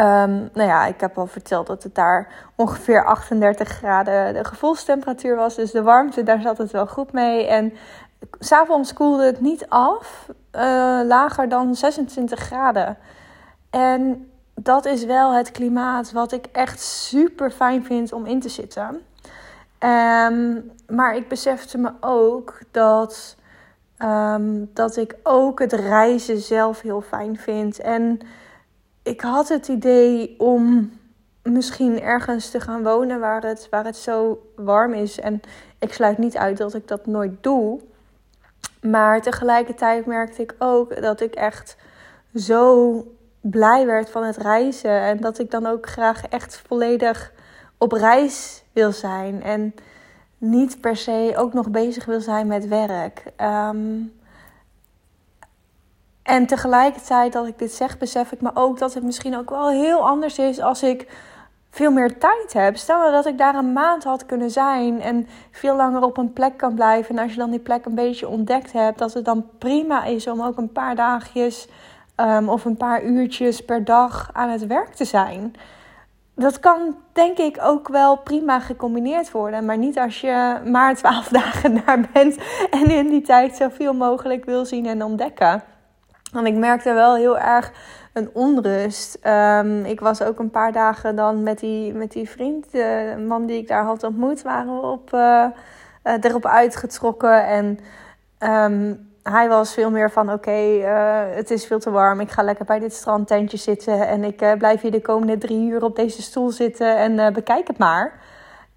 Um, 0.00 0.50
nou 0.52 0.68
ja, 0.68 0.86
ik 0.86 1.00
heb 1.00 1.18
al 1.18 1.26
verteld 1.26 1.66
dat 1.66 1.82
het 1.82 1.94
daar 1.94 2.28
ongeveer 2.54 3.04
38 3.04 3.68
graden 3.68 4.34
de 4.34 4.44
gevoelstemperatuur 4.44 5.36
was. 5.36 5.54
Dus 5.54 5.70
de 5.70 5.82
warmte, 5.82 6.22
daar 6.22 6.40
zat 6.40 6.58
het 6.58 6.70
wel 6.70 6.86
goed 6.86 7.12
mee. 7.12 7.46
En 7.46 7.72
s'avonds 8.38 8.92
koelde 8.92 9.24
het 9.24 9.40
niet 9.40 9.66
af, 9.68 10.28
uh, 10.28 10.62
lager 11.04 11.48
dan 11.48 11.74
26 11.74 12.38
graden. 12.38 12.96
En 13.70 14.30
dat 14.54 14.84
is 14.84 15.04
wel 15.04 15.34
het 15.34 15.50
klimaat 15.50 16.12
wat 16.12 16.32
ik 16.32 16.46
echt 16.52 16.80
super 16.80 17.50
fijn 17.50 17.84
vind 17.84 18.12
om 18.12 18.26
in 18.26 18.40
te 18.40 18.48
zitten. 18.48 19.02
Um, 19.78 20.70
maar 20.88 21.16
ik 21.16 21.28
besefte 21.28 21.78
me 21.78 21.90
ook 22.00 22.58
dat, 22.70 23.36
um, 23.98 24.70
dat 24.74 24.96
ik 24.96 25.16
ook 25.22 25.58
het 25.58 25.72
reizen 25.72 26.38
zelf 26.38 26.80
heel 26.80 27.00
fijn 27.00 27.38
vind. 27.38 27.80
En 27.80 28.20
ik 29.02 29.20
had 29.20 29.48
het 29.48 29.68
idee 29.68 30.34
om 30.38 30.92
misschien 31.42 32.00
ergens 32.00 32.50
te 32.50 32.60
gaan 32.60 32.82
wonen 32.82 33.20
waar 33.20 33.42
het, 33.42 33.66
waar 33.70 33.84
het 33.84 33.96
zo 33.96 34.42
warm 34.56 34.92
is. 34.92 35.20
En 35.20 35.40
ik 35.78 35.92
sluit 35.92 36.18
niet 36.18 36.36
uit 36.36 36.56
dat 36.56 36.74
ik 36.74 36.88
dat 36.88 37.06
nooit 37.06 37.42
doe. 37.42 37.80
Maar 38.80 39.22
tegelijkertijd 39.22 40.06
merkte 40.06 40.42
ik 40.42 40.54
ook 40.58 41.02
dat 41.02 41.20
ik 41.20 41.34
echt 41.34 41.76
zo 42.34 43.04
blij 43.40 43.86
werd 43.86 44.10
van 44.10 44.24
het 44.24 44.36
reizen. 44.36 45.00
En 45.00 45.20
dat 45.20 45.38
ik 45.38 45.50
dan 45.50 45.66
ook 45.66 45.88
graag 45.88 46.26
echt 46.28 46.62
volledig 46.66 47.32
op 47.78 47.92
reis 47.92 48.64
wil 48.72 48.92
zijn. 48.92 49.42
En 49.42 49.74
niet 50.38 50.80
per 50.80 50.96
se 50.96 51.32
ook 51.36 51.52
nog 51.52 51.70
bezig 51.70 52.04
wil 52.04 52.20
zijn 52.20 52.46
met 52.46 52.68
werk. 52.68 53.22
Um, 53.40 54.12
en 56.30 56.46
tegelijkertijd 56.46 57.32
dat 57.32 57.46
ik 57.46 57.58
dit 57.58 57.72
zeg, 57.72 57.98
besef 57.98 58.32
ik 58.32 58.40
me 58.40 58.50
ook 58.54 58.78
dat 58.78 58.94
het 58.94 59.02
misschien 59.02 59.36
ook 59.36 59.50
wel 59.50 59.70
heel 59.70 60.08
anders 60.08 60.38
is 60.38 60.60
als 60.60 60.82
ik 60.82 61.08
veel 61.70 61.90
meer 61.90 62.18
tijd 62.18 62.52
heb. 62.52 62.76
Stel 62.76 62.98
nou 62.98 63.12
dat 63.12 63.26
ik 63.26 63.38
daar 63.38 63.54
een 63.54 63.72
maand 63.72 64.04
had 64.04 64.26
kunnen 64.26 64.50
zijn 64.50 65.00
en 65.00 65.26
veel 65.50 65.76
langer 65.76 66.02
op 66.02 66.16
een 66.16 66.32
plek 66.32 66.56
kan 66.56 66.74
blijven. 66.74 67.16
En 67.16 67.22
als 67.22 67.32
je 67.32 67.38
dan 67.38 67.50
die 67.50 67.60
plek 67.60 67.84
een 67.84 67.94
beetje 67.94 68.28
ontdekt 68.28 68.72
hebt, 68.72 68.98
dat 68.98 69.12
het 69.12 69.24
dan 69.24 69.46
prima 69.58 70.04
is 70.04 70.26
om 70.26 70.42
ook 70.42 70.56
een 70.56 70.72
paar 70.72 70.96
dagjes 70.96 71.68
um, 72.16 72.48
of 72.48 72.64
een 72.64 72.76
paar 72.76 73.02
uurtjes 73.04 73.64
per 73.64 73.84
dag 73.84 74.30
aan 74.32 74.48
het 74.48 74.66
werk 74.66 74.94
te 74.94 75.04
zijn. 75.04 75.54
Dat 76.34 76.60
kan 76.60 76.96
denk 77.12 77.38
ik 77.38 77.58
ook 77.62 77.88
wel 77.88 78.16
prima 78.16 78.60
gecombineerd 78.60 79.30
worden. 79.30 79.64
Maar 79.64 79.78
niet 79.78 79.98
als 79.98 80.20
je 80.20 80.60
maar 80.64 80.94
twaalf 80.94 81.28
dagen 81.42 81.82
daar 81.84 82.08
bent 82.12 82.36
en 82.70 82.90
in 82.90 83.08
die 83.08 83.22
tijd 83.22 83.56
zoveel 83.56 83.92
mogelijk 83.94 84.44
wil 84.44 84.64
zien 84.64 84.86
en 84.86 85.04
ontdekken. 85.04 85.62
Want 86.32 86.46
ik 86.46 86.54
merkte 86.54 86.92
wel 86.92 87.14
heel 87.14 87.38
erg 87.38 87.72
een 88.12 88.30
onrust. 88.32 89.18
Um, 89.26 89.84
ik 89.84 90.00
was 90.00 90.22
ook 90.22 90.38
een 90.38 90.50
paar 90.50 90.72
dagen 90.72 91.16
dan 91.16 91.42
met 91.42 91.58
die, 91.58 91.94
met 91.94 92.12
die 92.12 92.30
vriend, 92.30 92.72
de 92.72 93.14
man 93.26 93.46
die 93.46 93.58
ik 93.58 93.68
daar 93.68 93.84
had 93.84 94.02
ontmoet, 94.02 94.42
waren 94.42 94.80
we 94.80 94.86
op, 94.86 95.12
uh, 95.14 95.44
uh, 96.04 96.14
erop 96.20 96.46
uitgetrokken. 96.46 97.46
En 97.46 97.78
um, 98.72 99.08
hij 99.22 99.48
was 99.48 99.74
veel 99.74 99.90
meer 99.90 100.10
van: 100.10 100.32
oké, 100.32 100.78
uh, 100.78 101.36
het 101.36 101.50
is 101.50 101.66
veel 101.66 101.78
te 101.78 101.90
warm. 101.90 102.20
Ik 102.20 102.30
ga 102.30 102.42
lekker 102.42 102.64
bij 102.64 102.78
dit 102.78 102.92
strandtentje 102.92 103.56
zitten. 103.56 104.08
En 104.08 104.24
ik 104.24 104.36
blijf 104.58 104.80
hier 104.80 104.90
de 104.90 105.02
komende 105.02 105.38
drie 105.38 105.68
uur 105.68 105.84
op 105.84 105.96
deze 105.96 106.22
stoel 106.22 106.50
zitten 106.50 106.96
en 106.96 107.32
bekijk 107.32 107.66
het 107.66 107.78
maar. 107.78 108.20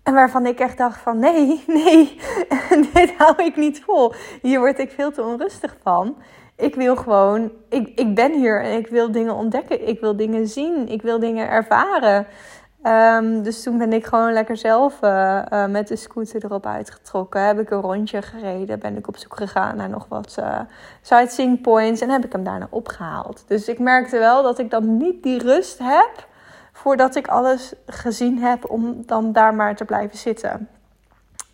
En 0.04 0.14
waarvan 0.14 0.46
ik 0.46 0.60
echt 0.60 0.78
dacht 0.78 1.00
van 1.00 1.20
nee, 1.20 1.64
nee, 1.84 2.20
dit 2.94 3.14
hou 3.18 3.44
ik 3.44 3.56
niet 3.56 3.84
vol. 3.84 4.14
Hier 4.42 4.60
word 4.60 4.80
ik 4.80 4.92
veel 4.92 5.12
te 5.12 5.24
onrustig 5.24 5.76
van 5.82 6.16
ik 6.56 6.76
wil 6.76 6.96
gewoon, 6.96 7.52
ik, 7.70 7.92
ik 7.96 8.16
ben 8.16 8.34
hier 8.34 8.64
en 8.64 8.78
ik 8.78 8.88
wil 8.88 9.12
dingen 9.12 9.34
ontdekken. 9.34 9.88
Ik 9.88 10.00
wil 10.00 10.16
dingen 10.16 10.48
zien. 10.48 10.88
Ik 10.88 11.02
wil 11.02 11.20
dingen 11.20 11.50
ervaren. 11.50 12.28
Um, 12.84 13.44
dus 13.44 13.64
toen 13.64 13.78
ben 13.78 13.94
ik 13.94 14.06
gewoon 14.06 14.34
lekker 14.34 14.58
zelf 14.58 15.02
uh, 15.02 15.42
uh, 15.54 15.66
met 15.66 15.88
de 15.88 15.96
scooter 15.96 16.46
erop 16.46 16.66
uitgetrokken. 16.66 17.46
Heb 17.46 17.60
ik 17.60 17.70
een 17.70 17.82
rondje 17.82 18.22
gereden. 18.22 18.80
Ben 18.80 18.98
ik 18.98 19.08
op 19.08 19.18
zoek 19.18 19.36
gegaan 19.36 19.76
naar 19.76 19.90
nog 19.90 20.06
wat 20.10 20.36
uh, 20.40 20.60
sightseeing 21.02 21.62
points. 21.62 22.02
En 22.02 22.10
heb 22.10 22.26
ik 22.26 22.32
hem 22.32 22.44
daarna 22.44 22.68
opgehaald. 22.70 23.44
Dus 23.48 23.68
ik 23.68 23.80
merkte 23.80 24.18
wel 24.18 24.44
dat 24.44 24.60
ik 24.60 24.70
dan 24.70 24.98
niet 24.98 25.24
die 25.24 25.42
rust 25.42 25.80
heb. 25.80 26.28
Voordat 26.72 27.16
ik 27.16 27.28
alles 27.28 27.74
gezien 27.86 28.40
heb 28.40 28.70
om 28.70 29.04
dan 29.06 29.32
daar 29.32 29.56
maar 29.56 29.76
te 29.76 29.86
blijven 29.86 30.18
zitten. 30.18 30.70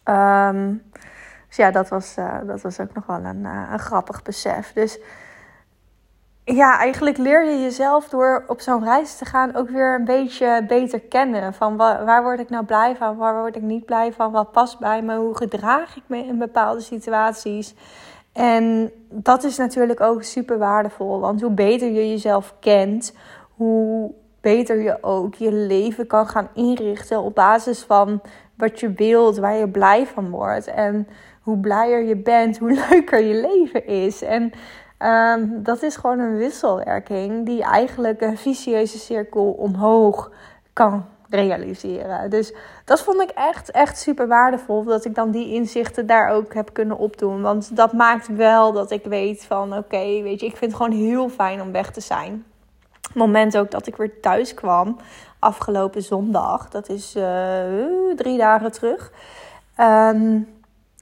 Um, 0.05 0.81
dus 1.49 1.57
ja, 1.57 1.71
dat 1.71 1.89
was, 1.89 2.15
uh, 2.19 2.37
dat 2.45 2.61
was 2.61 2.79
ook 2.79 2.93
nog 2.93 3.05
wel 3.05 3.23
een, 3.23 3.43
uh, 3.43 3.69
een 3.71 3.79
grappig 3.79 4.21
besef. 4.21 4.73
Dus 4.73 4.99
ja, 6.43 6.77
eigenlijk 6.77 7.17
leer 7.17 7.45
je 7.45 7.61
jezelf 7.61 8.09
door 8.09 8.43
op 8.47 8.61
zo'n 8.61 8.83
reis 8.83 9.17
te 9.17 9.25
gaan 9.25 9.55
ook 9.55 9.69
weer 9.69 9.95
een 9.95 10.05
beetje 10.05 10.65
beter 10.67 10.99
kennen. 10.99 11.53
Van 11.53 11.77
waar, 11.77 12.05
waar 12.05 12.23
word 12.23 12.39
ik 12.39 12.49
nou 12.49 12.65
blij 12.65 12.95
van, 12.95 13.17
waar 13.17 13.39
word 13.39 13.55
ik 13.55 13.61
niet 13.61 13.85
blij 13.85 14.13
van, 14.13 14.31
wat 14.31 14.51
past 14.51 14.79
bij 14.79 15.01
me, 15.01 15.17
hoe 15.17 15.37
gedraag 15.37 15.95
ik 15.95 16.03
me 16.05 16.17
in 16.17 16.37
bepaalde 16.37 16.81
situaties. 16.81 17.75
En 18.33 18.91
dat 19.09 19.43
is 19.43 19.57
natuurlijk 19.57 20.01
ook 20.01 20.23
super 20.23 20.57
waardevol, 20.57 21.19
want 21.19 21.41
hoe 21.41 21.51
beter 21.51 21.87
je 21.87 22.09
jezelf 22.09 22.55
kent, 22.59 23.13
hoe 23.55 24.11
beter 24.41 24.81
je 24.81 24.97
ook 25.01 25.35
je 25.35 25.51
leven 25.51 26.07
kan 26.07 26.27
gaan 26.27 26.49
inrichten 26.53 27.21
op 27.21 27.35
basis 27.35 27.81
van 27.81 28.21
wat 28.57 28.79
je 28.79 28.91
wilt, 28.93 29.37
waar 29.37 29.55
je 29.55 29.69
blij 29.69 30.05
van 30.05 30.29
wordt. 30.29 30.67
En 30.67 31.07
hoe 31.41 31.57
blijer 31.57 32.03
je 32.03 32.15
bent, 32.15 32.57
hoe 32.57 32.71
leuker 32.89 33.23
je 33.23 33.47
leven 33.47 33.87
is. 33.87 34.21
En 34.21 34.51
ehm, 34.97 35.47
dat 35.63 35.81
is 35.81 35.95
gewoon 35.95 36.19
een 36.19 36.37
wisselwerking 36.37 37.45
die 37.45 37.63
eigenlijk 37.63 38.21
een 38.21 38.37
vicieuze 38.37 38.97
cirkel 38.97 39.51
omhoog 39.51 40.31
kan 40.73 41.05
realiseren. 41.29 42.29
Dus 42.29 42.53
dat 42.85 43.01
vond 43.01 43.21
ik 43.21 43.29
echt, 43.29 43.71
echt 43.71 43.97
super 43.97 44.27
waardevol. 44.27 44.83
Dat 44.83 45.05
ik 45.05 45.15
dan 45.15 45.31
die 45.31 45.53
inzichten 45.53 46.05
daar 46.05 46.29
ook 46.29 46.53
heb 46.53 46.73
kunnen 46.73 46.97
opdoen. 46.97 47.41
Want 47.41 47.75
dat 47.75 47.93
maakt 47.93 48.35
wel 48.35 48.71
dat 48.71 48.91
ik 48.91 49.03
weet 49.03 49.45
van 49.45 49.77
oké, 49.77 50.21
weet 50.21 50.39
je, 50.39 50.45
ik 50.45 50.57
vind 50.57 50.71
het 50.71 50.81
gewoon 50.81 50.99
heel 50.99 51.29
fijn 51.29 51.61
om 51.61 51.71
weg 51.71 51.91
te 51.91 52.01
zijn. 52.01 52.45
Moment 53.13 53.57
ook 53.57 53.71
dat 53.71 53.87
ik 53.87 53.95
weer 53.95 54.19
thuis 54.19 54.53
kwam, 54.53 54.97
afgelopen 55.39 56.01
zondag, 56.01 56.69
dat 56.69 56.89
is 56.89 57.15
uh, 57.15 57.63
drie 58.15 58.37
dagen 58.37 58.71
terug. 58.71 59.11
Um, 59.79 60.47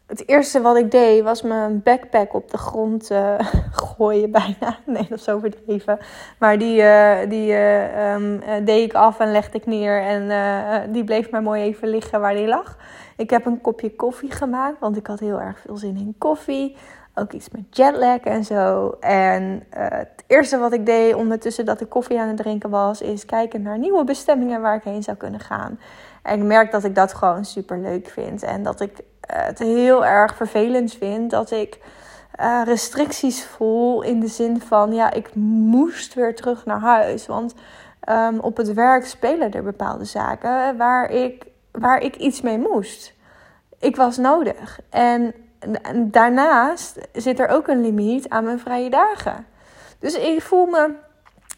het 0.07 0.27
eerste 0.27 0.61
wat 0.61 0.77
ik 0.77 0.91
deed 0.91 1.23
was 1.23 1.41
mijn 1.41 1.81
backpack 1.83 2.33
op 2.33 2.51
de 2.51 2.57
grond 2.57 3.11
uh, 3.11 3.39
gooien 3.97 4.31
bijna. 4.31 4.77
Nee, 4.85 5.05
dat 5.09 5.19
is 5.19 5.29
overdreven. 5.29 5.99
Maar 6.39 6.57
die, 6.57 6.81
uh, 6.81 7.17
die 7.29 7.53
um, 8.01 8.41
deed 8.65 8.89
ik 8.89 8.93
af 8.93 9.19
en 9.19 9.31
legde 9.31 9.57
ik 9.57 9.65
neer. 9.65 10.01
En 10.01 10.91
die 10.91 11.03
bleef 11.03 11.29
maar 11.29 11.41
mooi 11.41 11.61
even 11.61 11.87
liggen 11.87 12.21
waar 12.21 12.35
die 12.35 12.47
lag. 12.47 12.77
Ik 13.17 13.29
heb 13.29 13.45
een 13.45 13.61
kopje 13.61 13.95
koffie 13.95 14.31
gemaakt, 14.31 14.79
want 14.79 14.97
ik 14.97 15.07
had 15.07 15.19
heel 15.19 15.41
erg 15.41 15.59
veel 15.59 15.77
zin 15.77 15.97
in 15.97 16.15
koffie. 16.17 16.75
Ook 17.15 17.31
iets 17.31 17.49
met 17.49 17.77
jetlag 17.77 18.19
en 18.19 18.43
zo. 18.43 18.97
En 18.99 19.63
het 19.69 20.23
eerste 20.27 20.57
wat 20.57 20.73
ik 20.73 20.85
deed 20.85 21.15
ondertussen 21.15 21.65
dat 21.65 21.81
ik 21.81 21.89
koffie 21.89 22.19
aan 22.19 22.27
het 22.27 22.37
drinken 22.37 22.69
was... 22.69 23.01
is 23.01 23.25
kijken 23.25 23.61
naar 23.61 23.77
nieuwe 23.77 24.03
bestemmingen 24.03 24.61
waar 24.61 24.75
ik 24.75 24.83
heen 24.83 25.03
zou 25.03 25.17
kunnen 25.17 25.39
gaan. 25.39 25.79
En 26.23 26.39
ik 26.39 26.45
merk 26.45 26.71
dat 26.71 26.83
ik 26.83 26.95
dat 26.95 27.13
gewoon 27.13 27.45
super 27.45 27.79
leuk 27.79 28.07
vind. 28.07 28.43
En 28.43 28.63
dat 28.63 28.79
ik 28.81 28.99
het 29.21 29.59
heel 29.59 30.05
erg 30.05 30.35
vervelend 30.35 30.93
vind 30.93 31.31
dat 31.31 31.51
ik 31.51 31.79
uh, 32.39 32.61
restricties 32.65 33.45
voel 33.45 34.01
in 34.01 34.19
de 34.19 34.27
zin 34.27 34.61
van 34.61 34.93
ja, 34.93 35.11
ik 35.11 35.35
moest 35.35 36.13
weer 36.13 36.35
terug 36.35 36.65
naar 36.65 36.79
huis. 36.79 37.27
Want 37.27 37.55
um, 38.09 38.39
op 38.39 38.57
het 38.57 38.73
werk 38.73 39.05
spelen 39.05 39.51
er 39.51 39.63
bepaalde 39.63 40.05
zaken 40.05 40.77
waar 40.77 41.11
ik, 41.11 41.45
waar 41.79 42.01
ik 42.01 42.15
iets 42.15 42.41
mee 42.41 42.57
moest. 42.57 43.13
Ik 43.79 43.95
was 43.95 44.17
nodig. 44.17 44.79
En, 44.89 45.33
daarnaast 45.95 47.07
zit 47.13 47.39
er 47.39 47.47
ook 47.47 47.67
een 47.67 47.81
limiet 47.81 48.29
aan 48.29 48.43
mijn 48.43 48.59
vrije 48.59 48.89
dagen. 48.89 49.45
Dus 49.99 50.17
ik 50.17 50.41
voel 50.41 50.65
me 50.65 50.93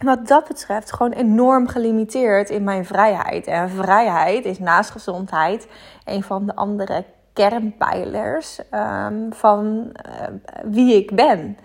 wat 0.04 0.28
dat 0.28 0.48
betreft 0.48 0.92
gewoon 0.92 1.12
enorm 1.12 1.68
gelimiteerd 1.68 2.50
in 2.50 2.64
mijn 2.64 2.86
vrijheid. 2.86 3.48
En 3.48 3.70
vrijheid 3.70 4.46
is 4.46 4.60
naast 4.60 4.90
gezondheid 4.90 5.68
een 6.06 6.24
van 6.24 6.46
de 6.46 6.56
andere 6.56 7.06
kernpijlers 7.34 8.60
um, 8.72 9.34
van 9.34 9.96
uh, 10.06 10.28
wie 10.64 10.96
ik 10.96 11.16
ben. 11.16 11.58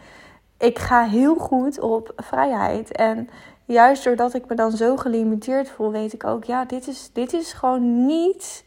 Ik 0.59 0.79
ga 0.79 1.05
heel 1.05 1.35
goed 1.35 1.81
op 1.81 2.13
vrijheid. 2.17 2.93
En 2.93 3.29
juist 3.65 4.05
doordat 4.05 4.35
ik 4.35 4.49
me 4.49 4.55
dan 4.55 4.73
zo 4.73 4.97
gelimiteerd 4.97 5.69
voel, 5.69 5.91
weet 5.91 6.13
ik 6.13 6.25
ook, 6.25 6.45
ja, 6.45 6.65
dit 6.65 6.89
is, 6.89 7.11
dit 7.13 7.33
is 7.33 7.53
gewoon 7.53 8.07
niet 8.07 8.65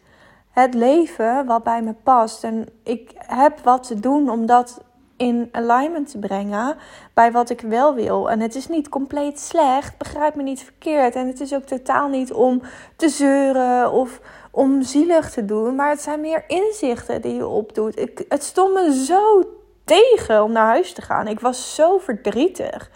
het 0.52 0.74
leven 0.74 1.46
wat 1.46 1.64
bij 1.64 1.82
me 1.82 1.94
past. 2.04 2.44
En 2.44 2.66
ik 2.84 3.12
heb 3.16 3.60
wat 3.60 3.88
te 3.88 4.00
doen 4.00 4.30
om 4.30 4.46
dat 4.46 4.82
in 5.18 5.50
alignment 5.52 6.12
te 6.12 6.20
brengen 6.20 6.76
bij 7.14 7.32
wat 7.32 7.50
ik 7.50 7.62
wel 7.62 7.94
wil. 7.94 8.30
En 8.30 8.40
het 8.40 8.56
is 8.56 8.68
niet 8.68 8.90
compleet 8.90 9.40
slecht, 9.40 9.98
begrijp 9.98 10.36
me 10.36 10.44
niet 10.44 10.64
verkeerd. 10.64 11.16
En 11.16 11.28
het 11.28 11.40
is 11.40 11.54
ook 11.54 11.64
totaal 11.64 12.08
niet 12.08 12.34
om 12.34 12.62
te 12.96 13.10
zeuren 13.10 13.92
of 13.92 14.22
om 14.52 14.82
zielig 14.82 15.30
te 15.30 15.46
doen, 15.46 15.76
maar 15.76 15.90
het 15.90 16.02
zijn 16.02 16.22
meer 16.22 16.44
inzichten 16.48 17.22
die 17.22 17.36
je 17.36 17.48
opdoet. 17.48 18.00
Ik, 18.00 18.26
het 18.30 18.44
stond 18.44 18.74
me 18.74 19.04
zo 19.06 19.44
tegen 19.84 20.44
om 20.44 20.52
naar 20.52 20.68
huis 20.68 20.94
te 20.94 21.02
gaan. 21.02 21.28
Ik 21.28 21.40
was 21.40 21.76
zo 21.76 21.98
verdrietig. 21.98 22.90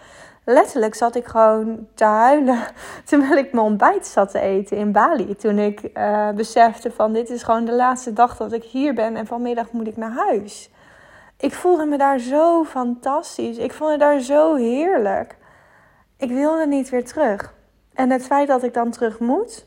Letterlijk 0.44 0.96
zat 0.96 1.16
ik 1.16 1.26
gewoon 1.26 1.88
te 1.94 2.04
huilen 2.04 2.60
terwijl 3.06 3.38
ik 3.38 3.54
mijn 3.54 3.66
ontbijt 3.66 4.08
zat 4.08 4.32
te 4.32 4.40
eten 4.40 4.78
in 4.78 4.92
Bali. 4.92 5.36
Toen 5.36 5.60
ik 5.60 5.90
uh, 5.94 6.30
besefte 6.30 6.92
van 6.92 7.14
dit 7.14 7.30
is 7.30 7.44
gewoon 7.44 7.66
de 7.66 7.76
laatste 7.76 8.14
dag 8.14 8.38
dat 8.38 8.52
ik 8.52 8.64
hier 8.64 8.94
ben 8.94 9.16
en 9.16 9.28
vanmiddag 9.28 9.72
moet 9.72 9.88
ik 9.88 9.98
naar 9.98 10.14
huis. 10.28 10.70
Ik 11.38 11.54
voelde 11.54 11.86
me 11.86 11.98
daar 11.98 12.20
zo 12.20 12.64
fantastisch. 12.64 13.58
Ik 13.58 13.74
vond 13.74 13.92
het 13.92 14.00
daar 14.00 14.20
zo 14.20 14.56
heerlijk. 14.56 15.38
Ik 16.18 16.30
wilde 16.30 16.68
niet 16.68 16.90
weer 16.90 17.06
terug. 17.06 17.54
En 17.94 18.10
het 18.10 18.26
feit 18.26 18.48
dat 18.48 18.64
ik 18.64 18.74
dan 18.74 18.92
terug 18.92 19.20
moet, 19.20 19.66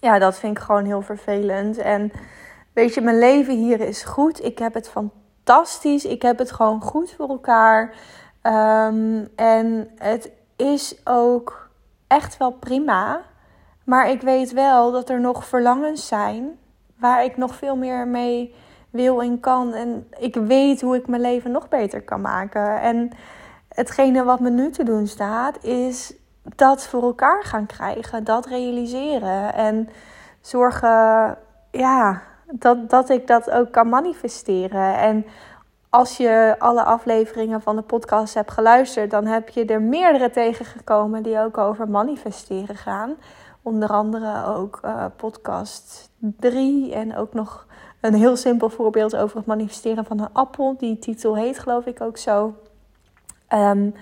ja, 0.00 0.18
dat 0.18 0.38
vind 0.38 0.56
ik 0.56 0.62
gewoon 0.62 0.84
heel 0.84 1.02
vervelend. 1.02 1.78
En 1.78 2.12
weet 2.72 2.94
je, 2.94 3.00
mijn 3.00 3.18
leven 3.18 3.56
hier 3.56 3.80
is 3.80 4.02
goed. 4.02 4.44
Ik 4.44 4.58
heb 4.58 4.74
het 4.74 4.88
fantastisch. 4.88 6.04
Ik 6.04 6.22
heb 6.22 6.38
het 6.38 6.52
gewoon 6.52 6.80
goed 6.80 7.12
voor 7.12 7.28
elkaar. 7.28 7.94
Um, 8.46 9.28
en 9.36 9.90
het 9.98 10.30
is 10.56 11.00
ook 11.04 11.68
echt 12.06 12.36
wel 12.36 12.52
prima. 12.52 13.22
Maar 13.84 14.10
ik 14.10 14.20
weet 14.20 14.52
wel 14.52 14.92
dat 14.92 15.08
er 15.08 15.20
nog 15.20 15.46
verlangens 15.46 16.06
zijn 16.06 16.58
waar 16.98 17.24
ik 17.24 17.36
nog 17.36 17.54
veel 17.54 17.76
meer 17.76 18.08
mee 18.08 18.54
wil 18.90 19.22
en 19.22 19.40
kan. 19.40 19.72
En 19.72 20.08
ik 20.18 20.34
weet 20.34 20.80
hoe 20.80 20.96
ik 20.96 21.08
mijn 21.08 21.22
leven 21.22 21.50
nog 21.50 21.68
beter 21.68 22.02
kan 22.02 22.20
maken. 22.20 22.80
En 22.80 23.10
hetgene 23.68 24.24
wat 24.24 24.40
me 24.40 24.50
nu 24.50 24.70
te 24.70 24.84
doen 24.84 25.06
staat, 25.06 25.64
is 25.64 26.14
dat 26.42 26.86
voor 26.86 27.02
elkaar 27.02 27.44
gaan 27.44 27.66
krijgen. 27.66 28.24
Dat 28.24 28.46
realiseren. 28.46 29.54
En 29.54 29.88
zorgen, 30.40 31.38
ja, 31.70 32.22
dat, 32.50 32.90
dat 32.90 33.08
ik 33.08 33.26
dat 33.26 33.50
ook 33.50 33.72
kan 33.72 33.88
manifesteren. 33.88 34.98
En 34.98 35.26
als 35.94 36.16
je 36.16 36.54
alle 36.58 36.82
afleveringen 36.82 37.62
van 37.62 37.76
de 37.76 37.82
podcast 37.82 38.34
hebt 38.34 38.50
geluisterd, 38.50 39.10
dan 39.10 39.26
heb 39.26 39.48
je 39.48 39.64
er 39.64 39.82
meerdere 39.82 40.30
tegengekomen 40.30 41.22
die 41.22 41.38
ook 41.38 41.58
over 41.58 41.88
manifesteren 41.88 42.76
gaan. 42.76 43.14
Onder 43.62 43.88
andere 43.88 44.46
ook 44.46 44.80
uh, 44.84 45.04
podcast 45.16 46.10
3 46.18 46.94
en 46.94 47.16
ook 47.16 47.34
nog 47.34 47.66
een 48.00 48.14
heel 48.14 48.36
simpel 48.36 48.70
voorbeeld 48.70 49.16
over 49.16 49.36
het 49.36 49.46
manifesteren 49.46 50.04
van 50.04 50.20
een 50.20 50.32
appel. 50.32 50.76
Die 50.78 50.98
titel 50.98 51.36
heet 51.36 51.58
geloof 51.58 51.86
ik 51.86 52.00
ook 52.00 52.16
zo. 52.16 52.54
Um, 53.48 53.94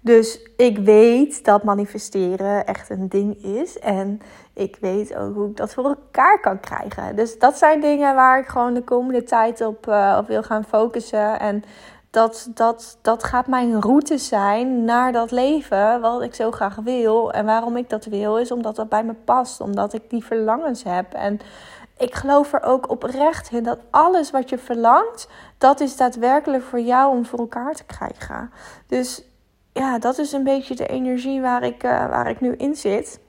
dus 0.00 0.40
ik 0.56 0.78
weet 0.78 1.44
dat 1.44 1.64
manifesteren 1.64 2.66
echt 2.66 2.90
een 2.90 3.08
ding 3.08 3.44
is. 3.44 3.78
En 3.78 4.20
ik 4.54 4.76
weet 4.80 5.16
ook 5.16 5.34
hoe 5.34 5.48
ik 5.48 5.56
dat 5.56 5.74
voor 5.74 5.84
elkaar 5.84 6.40
kan 6.40 6.60
krijgen. 6.60 7.16
Dus 7.16 7.38
dat 7.38 7.58
zijn 7.58 7.80
dingen 7.80 8.14
waar 8.14 8.38
ik 8.38 8.46
gewoon 8.46 8.74
de 8.74 8.82
komende 8.82 9.22
tijd 9.22 9.60
op, 9.60 9.86
uh, 9.86 10.16
op 10.20 10.26
wil 10.26 10.42
gaan 10.42 10.64
focussen. 10.64 11.40
En 11.40 11.64
dat, 12.10 12.50
dat, 12.54 12.98
dat 13.02 13.24
gaat 13.24 13.46
mijn 13.46 13.80
route 13.80 14.18
zijn 14.18 14.84
naar 14.84 15.12
dat 15.12 15.30
leven 15.30 16.00
wat 16.00 16.22
ik 16.22 16.34
zo 16.34 16.50
graag 16.50 16.76
wil. 16.76 17.32
En 17.32 17.44
waarom 17.44 17.76
ik 17.76 17.90
dat 17.90 18.04
wil, 18.04 18.38
is 18.38 18.52
omdat 18.52 18.76
dat 18.76 18.88
bij 18.88 19.04
me 19.04 19.14
past. 19.24 19.60
Omdat 19.60 19.92
ik 19.92 20.10
die 20.10 20.24
verlangens 20.24 20.82
heb. 20.82 21.12
En 21.12 21.40
ik 21.98 22.14
geloof 22.14 22.52
er 22.52 22.62
ook 22.62 22.90
oprecht 22.90 23.50
in 23.52 23.62
dat 23.62 23.78
alles 23.90 24.30
wat 24.30 24.48
je 24.48 24.58
verlangt, 24.58 25.28
dat 25.58 25.80
is 25.80 25.96
daadwerkelijk 25.96 26.62
voor 26.62 26.80
jou 26.80 27.16
om 27.16 27.26
voor 27.26 27.38
elkaar 27.38 27.74
te 27.74 27.84
krijgen. 27.84 28.50
Dus 28.86 29.29
ja, 29.72 29.98
dat 29.98 30.18
is 30.18 30.32
een 30.32 30.44
beetje 30.44 30.74
de 30.74 30.86
energie 30.86 31.40
waar 31.40 31.62
ik, 31.62 31.84
uh, 31.84 31.90
waar 31.90 32.30
ik 32.30 32.40
nu 32.40 32.54
in 32.56 32.76
zit. 32.76 33.20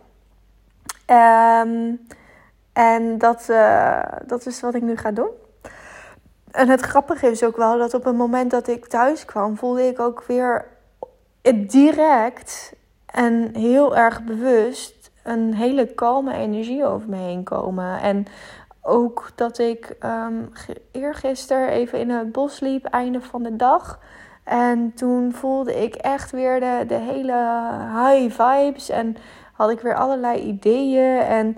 Um, 1.07 2.07
en 2.73 3.17
dat, 3.17 3.47
uh, 3.49 4.03
dat 4.25 4.45
is 4.45 4.61
wat 4.61 4.73
ik 4.73 4.81
nu 4.81 4.97
ga 4.97 5.11
doen. 5.11 5.29
En 6.51 6.69
het 6.69 6.81
grappige 6.81 7.27
is 7.27 7.43
ook 7.43 7.57
wel 7.57 7.77
dat 7.77 7.93
op 7.93 8.03
het 8.03 8.15
moment 8.15 8.51
dat 8.51 8.67
ik 8.67 8.87
thuis 8.87 9.25
kwam, 9.25 9.57
voelde 9.57 9.87
ik 9.87 9.99
ook 9.99 10.23
weer 10.23 10.65
direct 11.53 12.73
en 13.05 13.55
heel 13.55 13.95
erg 13.95 14.23
bewust 14.23 15.11
een 15.23 15.53
hele 15.53 15.93
kalme 15.93 16.33
energie 16.33 16.85
over 16.85 17.09
me 17.09 17.15
heen 17.15 17.43
komen. 17.43 18.01
En 18.01 18.25
ook 18.81 19.31
dat 19.35 19.57
ik 19.57 19.95
um, 20.03 20.51
eergisteren 20.91 21.67
even 21.67 21.99
in 21.99 22.09
het 22.09 22.31
bos 22.31 22.59
liep, 22.59 22.85
einde 22.85 23.21
van 23.21 23.43
de 23.43 23.55
dag. 23.55 23.99
En 24.43 24.93
toen 24.95 25.33
voelde 25.33 25.83
ik 25.83 25.95
echt 25.95 26.31
weer 26.31 26.59
de, 26.59 26.83
de 26.87 26.95
hele 26.95 27.33
high 27.95 28.41
vibes. 28.41 28.89
En 28.89 29.15
had 29.53 29.69
ik 29.69 29.79
weer 29.79 29.95
allerlei 29.95 30.41
ideeën. 30.41 31.19
En 31.19 31.57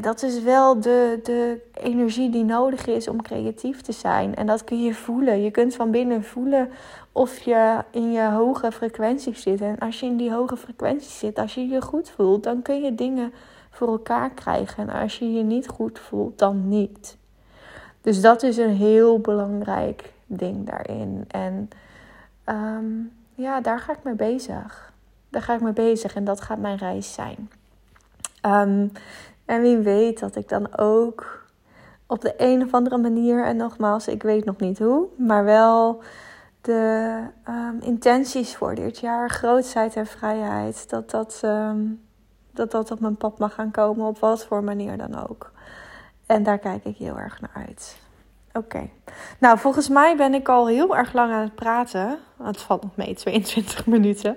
dat 0.00 0.22
is 0.22 0.42
wel 0.42 0.80
de, 0.80 1.20
de 1.22 1.60
energie 1.72 2.30
die 2.30 2.44
nodig 2.44 2.86
is 2.86 3.08
om 3.08 3.22
creatief 3.22 3.80
te 3.80 3.92
zijn. 3.92 4.34
En 4.34 4.46
dat 4.46 4.64
kun 4.64 4.82
je 4.82 4.94
voelen. 4.94 5.42
Je 5.42 5.50
kunt 5.50 5.74
van 5.74 5.90
binnen 5.90 6.24
voelen 6.24 6.68
of 7.12 7.38
je 7.38 7.84
in 7.90 8.12
je 8.12 8.28
hoge 8.28 8.72
frequentie 8.72 9.34
zit. 9.34 9.60
En 9.60 9.78
als 9.78 10.00
je 10.00 10.06
in 10.06 10.16
die 10.16 10.32
hoge 10.32 10.56
frequentie 10.56 11.10
zit, 11.10 11.38
als 11.38 11.54
je 11.54 11.68
je 11.68 11.82
goed 11.82 12.10
voelt, 12.10 12.42
dan 12.42 12.62
kun 12.62 12.82
je 12.82 12.94
dingen 12.94 13.32
voor 13.70 13.88
elkaar 13.88 14.30
krijgen. 14.30 14.88
En 14.88 15.00
als 15.00 15.18
je 15.18 15.32
je 15.32 15.42
niet 15.42 15.68
goed 15.68 15.98
voelt, 15.98 16.38
dan 16.38 16.68
niet. 16.68 17.16
Dus 18.00 18.20
dat 18.20 18.42
is 18.42 18.56
een 18.56 18.76
heel 18.76 19.18
belangrijk 19.18 20.12
ding 20.26 20.66
daarin. 20.66 21.24
En 21.28 21.68
um, 22.46 23.12
ja, 23.34 23.60
daar 23.60 23.80
ga 23.80 23.92
ik 23.92 24.02
mee 24.02 24.14
bezig. 24.14 24.92
Daar 25.28 25.42
ga 25.42 25.54
ik 25.54 25.60
mee 25.60 25.72
bezig 25.72 26.14
en 26.14 26.24
dat 26.24 26.40
gaat 26.40 26.58
mijn 26.58 26.76
reis 26.76 27.14
zijn. 27.14 27.50
Um, 28.42 28.92
en 29.44 29.60
wie 29.60 29.76
weet 29.76 30.20
dat 30.20 30.36
ik 30.36 30.48
dan 30.48 30.78
ook 30.78 31.44
op 32.06 32.20
de 32.20 32.34
een 32.36 32.62
of 32.62 32.74
andere 32.74 32.98
manier, 32.98 33.44
en 33.44 33.56
nogmaals, 33.56 34.08
ik 34.08 34.22
weet 34.22 34.44
nog 34.44 34.58
niet 34.58 34.78
hoe, 34.78 35.06
maar 35.16 35.44
wel 35.44 36.02
de 36.60 37.20
um, 37.48 37.80
intenties 37.80 38.56
voor 38.56 38.74
dit 38.74 38.98
jaar, 38.98 39.30
grootheid 39.30 39.96
en 39.96 40.06
vrijheid, 40.06 40.90
dat 40.90 41.10
dat, 41.10 41.40
dat 42.52 42.70
dat 42.70 42.90
op 42.90 43.00
mijn 43.00 43.16
pad 43.16 43.38
mag 43.38 43.54
gaan 43.54 43.70
komen, 43.70 44.06
op 44.06 44.18
wat 44.18 44.44
voor 44.44 44.64
manier 44.64 44.96
dan 44.96 45.28
ook. 45.28 45.52
En 46.26 46.42
daar 46.42 46.58
kijk 46.58 46.84
ik 46.84 46.96
heel 46.96 47.18
erg 47.18 47.40
naar 47.40 47.64
uit. 47.66 47.96
Oké. 48.56 48.88
Nou, 49.38 49.58
volgens 49.58 49.88
mij 49.88 50.16
ben 50.16 50.34
ik 50.34 50.48
al 50.48 50.68
heel 50.68 50.96
erg 50.96 51.12
lang 51.12 51.32
aan 51.32 51.42
het 51.42 51.54
praten. 51.54 52.18
Het 52.42 52.60
valt 52.60 52.82
nog 52.82 52.96
mee, 52.96 53.14
22 53.14 53.86
minuten. 53.96 54.36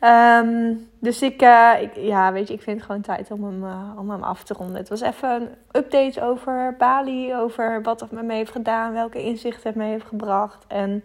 Um, 0.00 0.88
dus 0.98 1.22
ik, 1.22 1.42
uh, 1.42 1.72
ik, 1.80 1.94
ja, 1.94 2.32
weet 2.32 2.48
je, 2.48 2.54
ik 2.54 2.62
vind 2.62 2.76
het 2.76 2.86
gewoon 2.86 3.00
tijd 3.00 3.30
om 3.30 3.44
hem, 3.44 3.64
uh, 3.64 3.98
om 3.98 4.10
hem 4.10 4.22
af 4.22 4.42
te 4.44 4.54
ronden. 4.54 4.76
Het 4.76 4.88
was 4.88 5.00
even 5.00 5.30
een 5.30 5.48
update 5.72 6.22
over 6.22 6.74
Bali, 6.78 7.34
over 7.34 7.82
wat 7.82 8.00
het 8.00 8.10
met 8.10 8.24
me 8.24 8.34
heeft 8.34 8.50
gedaan, 8.50 8.92
welke 8.92 9.22
inzichten 9.22 9.68
het 9.68 9.74
me 9.74 9.84
heeft 9.84 10.06
gebracht. 10.06 10.64
En 10.66 11.02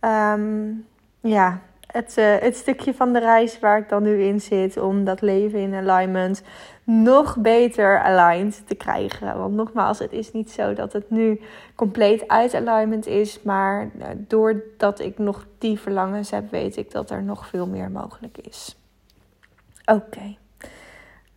um, 0.00 0.86
ja, 1.20 1.60
het, 1.96 2.16
uh, 2.18 2.36
het 2.38 2.56
stukje 2.56 2.94
van 2.94 3.12
de 3.12 3.18
reis 3.18 3.58
waar 3.58 3.78
ik 3.78 3.88
dan 3.88 4.02
nu 4.02 4.22
in 4.22 4.40
zit 4.40 4.76
om 4.76 5.04
dat 5.04 5.20
leven 5.20 5.58
in 5.58 5.74
alignment 5.74 6.42
nog 6.84 7.36
beter 7.36 8.02
aligned 8.02 8.62
te 8.66 8.74
krijgen. 8.74 9.38
Want 9.38 9.54
nogmaals, 9.54 9.98
het 9.98 10.12
is 10.12 10.32
niet 10.32 10.50
zo 10.50 10.72
dat 10.74 10.92
het 10.92 11.10
nu 11.10 11.40
compleet 11.74 12.28
uit 12.28 12.54
alignment 12.54 13.06
is. 13.06 13.42
Maar 13.42 13.90
eh, 13.98 14.08
doordat 14.16 15.00
ik 15.00 15.18
nog 15.18 15.46
die 15.58 15.78
verlangens 15.78 16.30
heb, 16.30 16.50
weet 16.50 16.76
ik 16.76 16.90
dat 16.90 17.10
er 17.10 17.22
nog 17.22 17.46
veel 17.46 17.66
meer 17.66 17.90
mogelijk 17.90 18.38
is. 18.38 18.76
Oké. 19.84 20.02
Okay. 20.06 20.38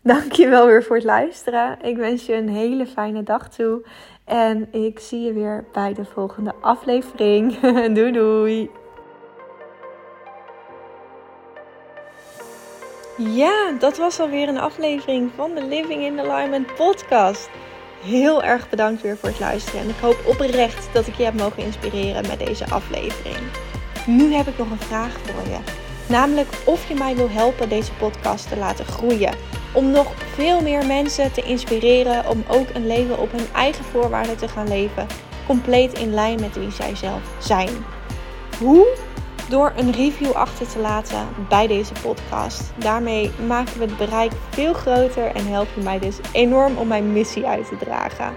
Dankjewel 0.01 0.65
weer 0.65 0.83
voor 0.83 0.95
het 0.95 1.05
luisteren. 1.05 1.77
Ik 1.81 1.97
wens 1.97 2.25
je 2.25 2.33
een 2.35 2.49
hele 2.49 2.85
fijne 2.85 3.23
dag 3.23 3.49
toe. 3.49 3.85
En 4.25 4.73
ik 4.73 4.99
zie 4.99 5.21
je 5.21 5.33
weer 5.33 5.65
bij 5.73 5.93
de 5.93 6.05
volgende 6.05 6.53
aflevering. 6.61 7.59
doei 7.95 8.11
doei. 8.11 8.69
Ja, 13.27 13.71
dat 13.79 13.97
was 13.97 14.19
alweer 14.19 14.47
een 14.47 14.59
aflevering 14.59 15.31
van 15.35 15.55
de 15.55 15.63
Living 15.63 16.03
in 16.03 16.19
Alignment 16.19 16.75
podcast. 16.75 17.49
Heel 18.03 18.43
erg 18.43 18.69
bedankt 18.69 19.01
weer 19.01 19.17
voor 19.17 19.29
het 19.29 19.39
luisteren. 19.39 19.81
En 19.81 19.89
ik 19.89 19.95
hoop 20.01 20.23
oprecht 20.27 20.93
dat 20.93 21.07
ik 21.07 21.15
je 21.15 21.23
heb 21.23 21.33
mogen 21.33 21.63
inspireren 21.63 22.27
met 22.27 22.39
deze 22.39 22.69
aflevering. 22.69 23.37
Nu 24.05 24.33
heb 24.33 24.47
ik 24.47 24.57
nog 24.57 24.71
een 24.71 24.79
vraag 24.79 25.11
voor 25.11 25.51
je. 25.51 25.57
Namelijk 26.07 26.47
of 26.65 26.87
je 26.87 26.95
mij 26.95 27.15
wil 27.15 27.29
helpen 27.29 27.69
deze 27.69 27.93
podcast 27.93 28.49
te 28.49 28.57
laten 28.57 28.85
groeien. 28.85 29.35
Om 29.73 29.91
nog 29.91 30.11
veel 30.33 30.61
meer 30.61 30.85
mensen 30.85 31.31
te 31.31 31.41
inspireren 31.41 32.29
om 32.29 32.43
ook 32.47 32.69
een 32.73 32.87
leven 32.87 33.19
op 33.19 33.31
hun 33.31 33.47
eigen 33.53 33.85
voorwaarden 33.85 34.37
te 34.37 34.47
gaan 34.47 34.67
leven. 34.67 35.07
Compleet 35.47 35.99
in 35.99 36.13
lijn 36.13 36.39
met 36.39 36.55
wie 36.55 36.71
zij 36.71 36.95
zelf 36.95 37.21
zijn. 37.39 37.85
Hoe? 38.59 38.87
Door 39.49 39.73
een 39.75 39.91
review 39.91 40.31
achter 40.31 40.67
te 40.67 40.79
laten 40.79 41.27
bij 41.49 41.67
deze 41.67 41.93
podcast. 42.01 42.71
Daarmee 42.75 43.31
maken 43.47 43.79
we 43.79 43.85
het 43.85 43.97
bereik 43.97 44.31
veel 44.49 44.73
groter 44.73 45.25
en 45.25 45.47
help 45.47 45.67
je 45.75 45.81
mij 45.81 45.99
dus 45.99 46.17
enorm 46.31 46.77
om 46.77 46.87
mijn 46.87 47.13
missie 47.13 47.47
uit 47.47 47.67
te 47.67 47.77
dragen. 47.77 48.33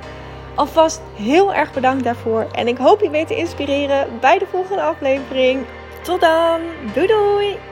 Alvast 0.55 1.01
heel 1.14 1.55
erg 1.55 1.72
bedankt 1.72 2.05
daarvoor 2.05 2.46
en 2.53 2.68
ik 2.68 2.77
hoop 2.77 3.01
je 3.01 3.11
weer 3.11 3.27
te 3.27 3.37
inspireren 3.37 4.09
bij 4.20 4.38
de 4.38 4.46
volgende 4.51 4.83
aflevering. 4.83 5.64
Tot 6.03 6.20
dan, 6.20 6.61
doei 6.94 7.07
doei! 7.07 7.71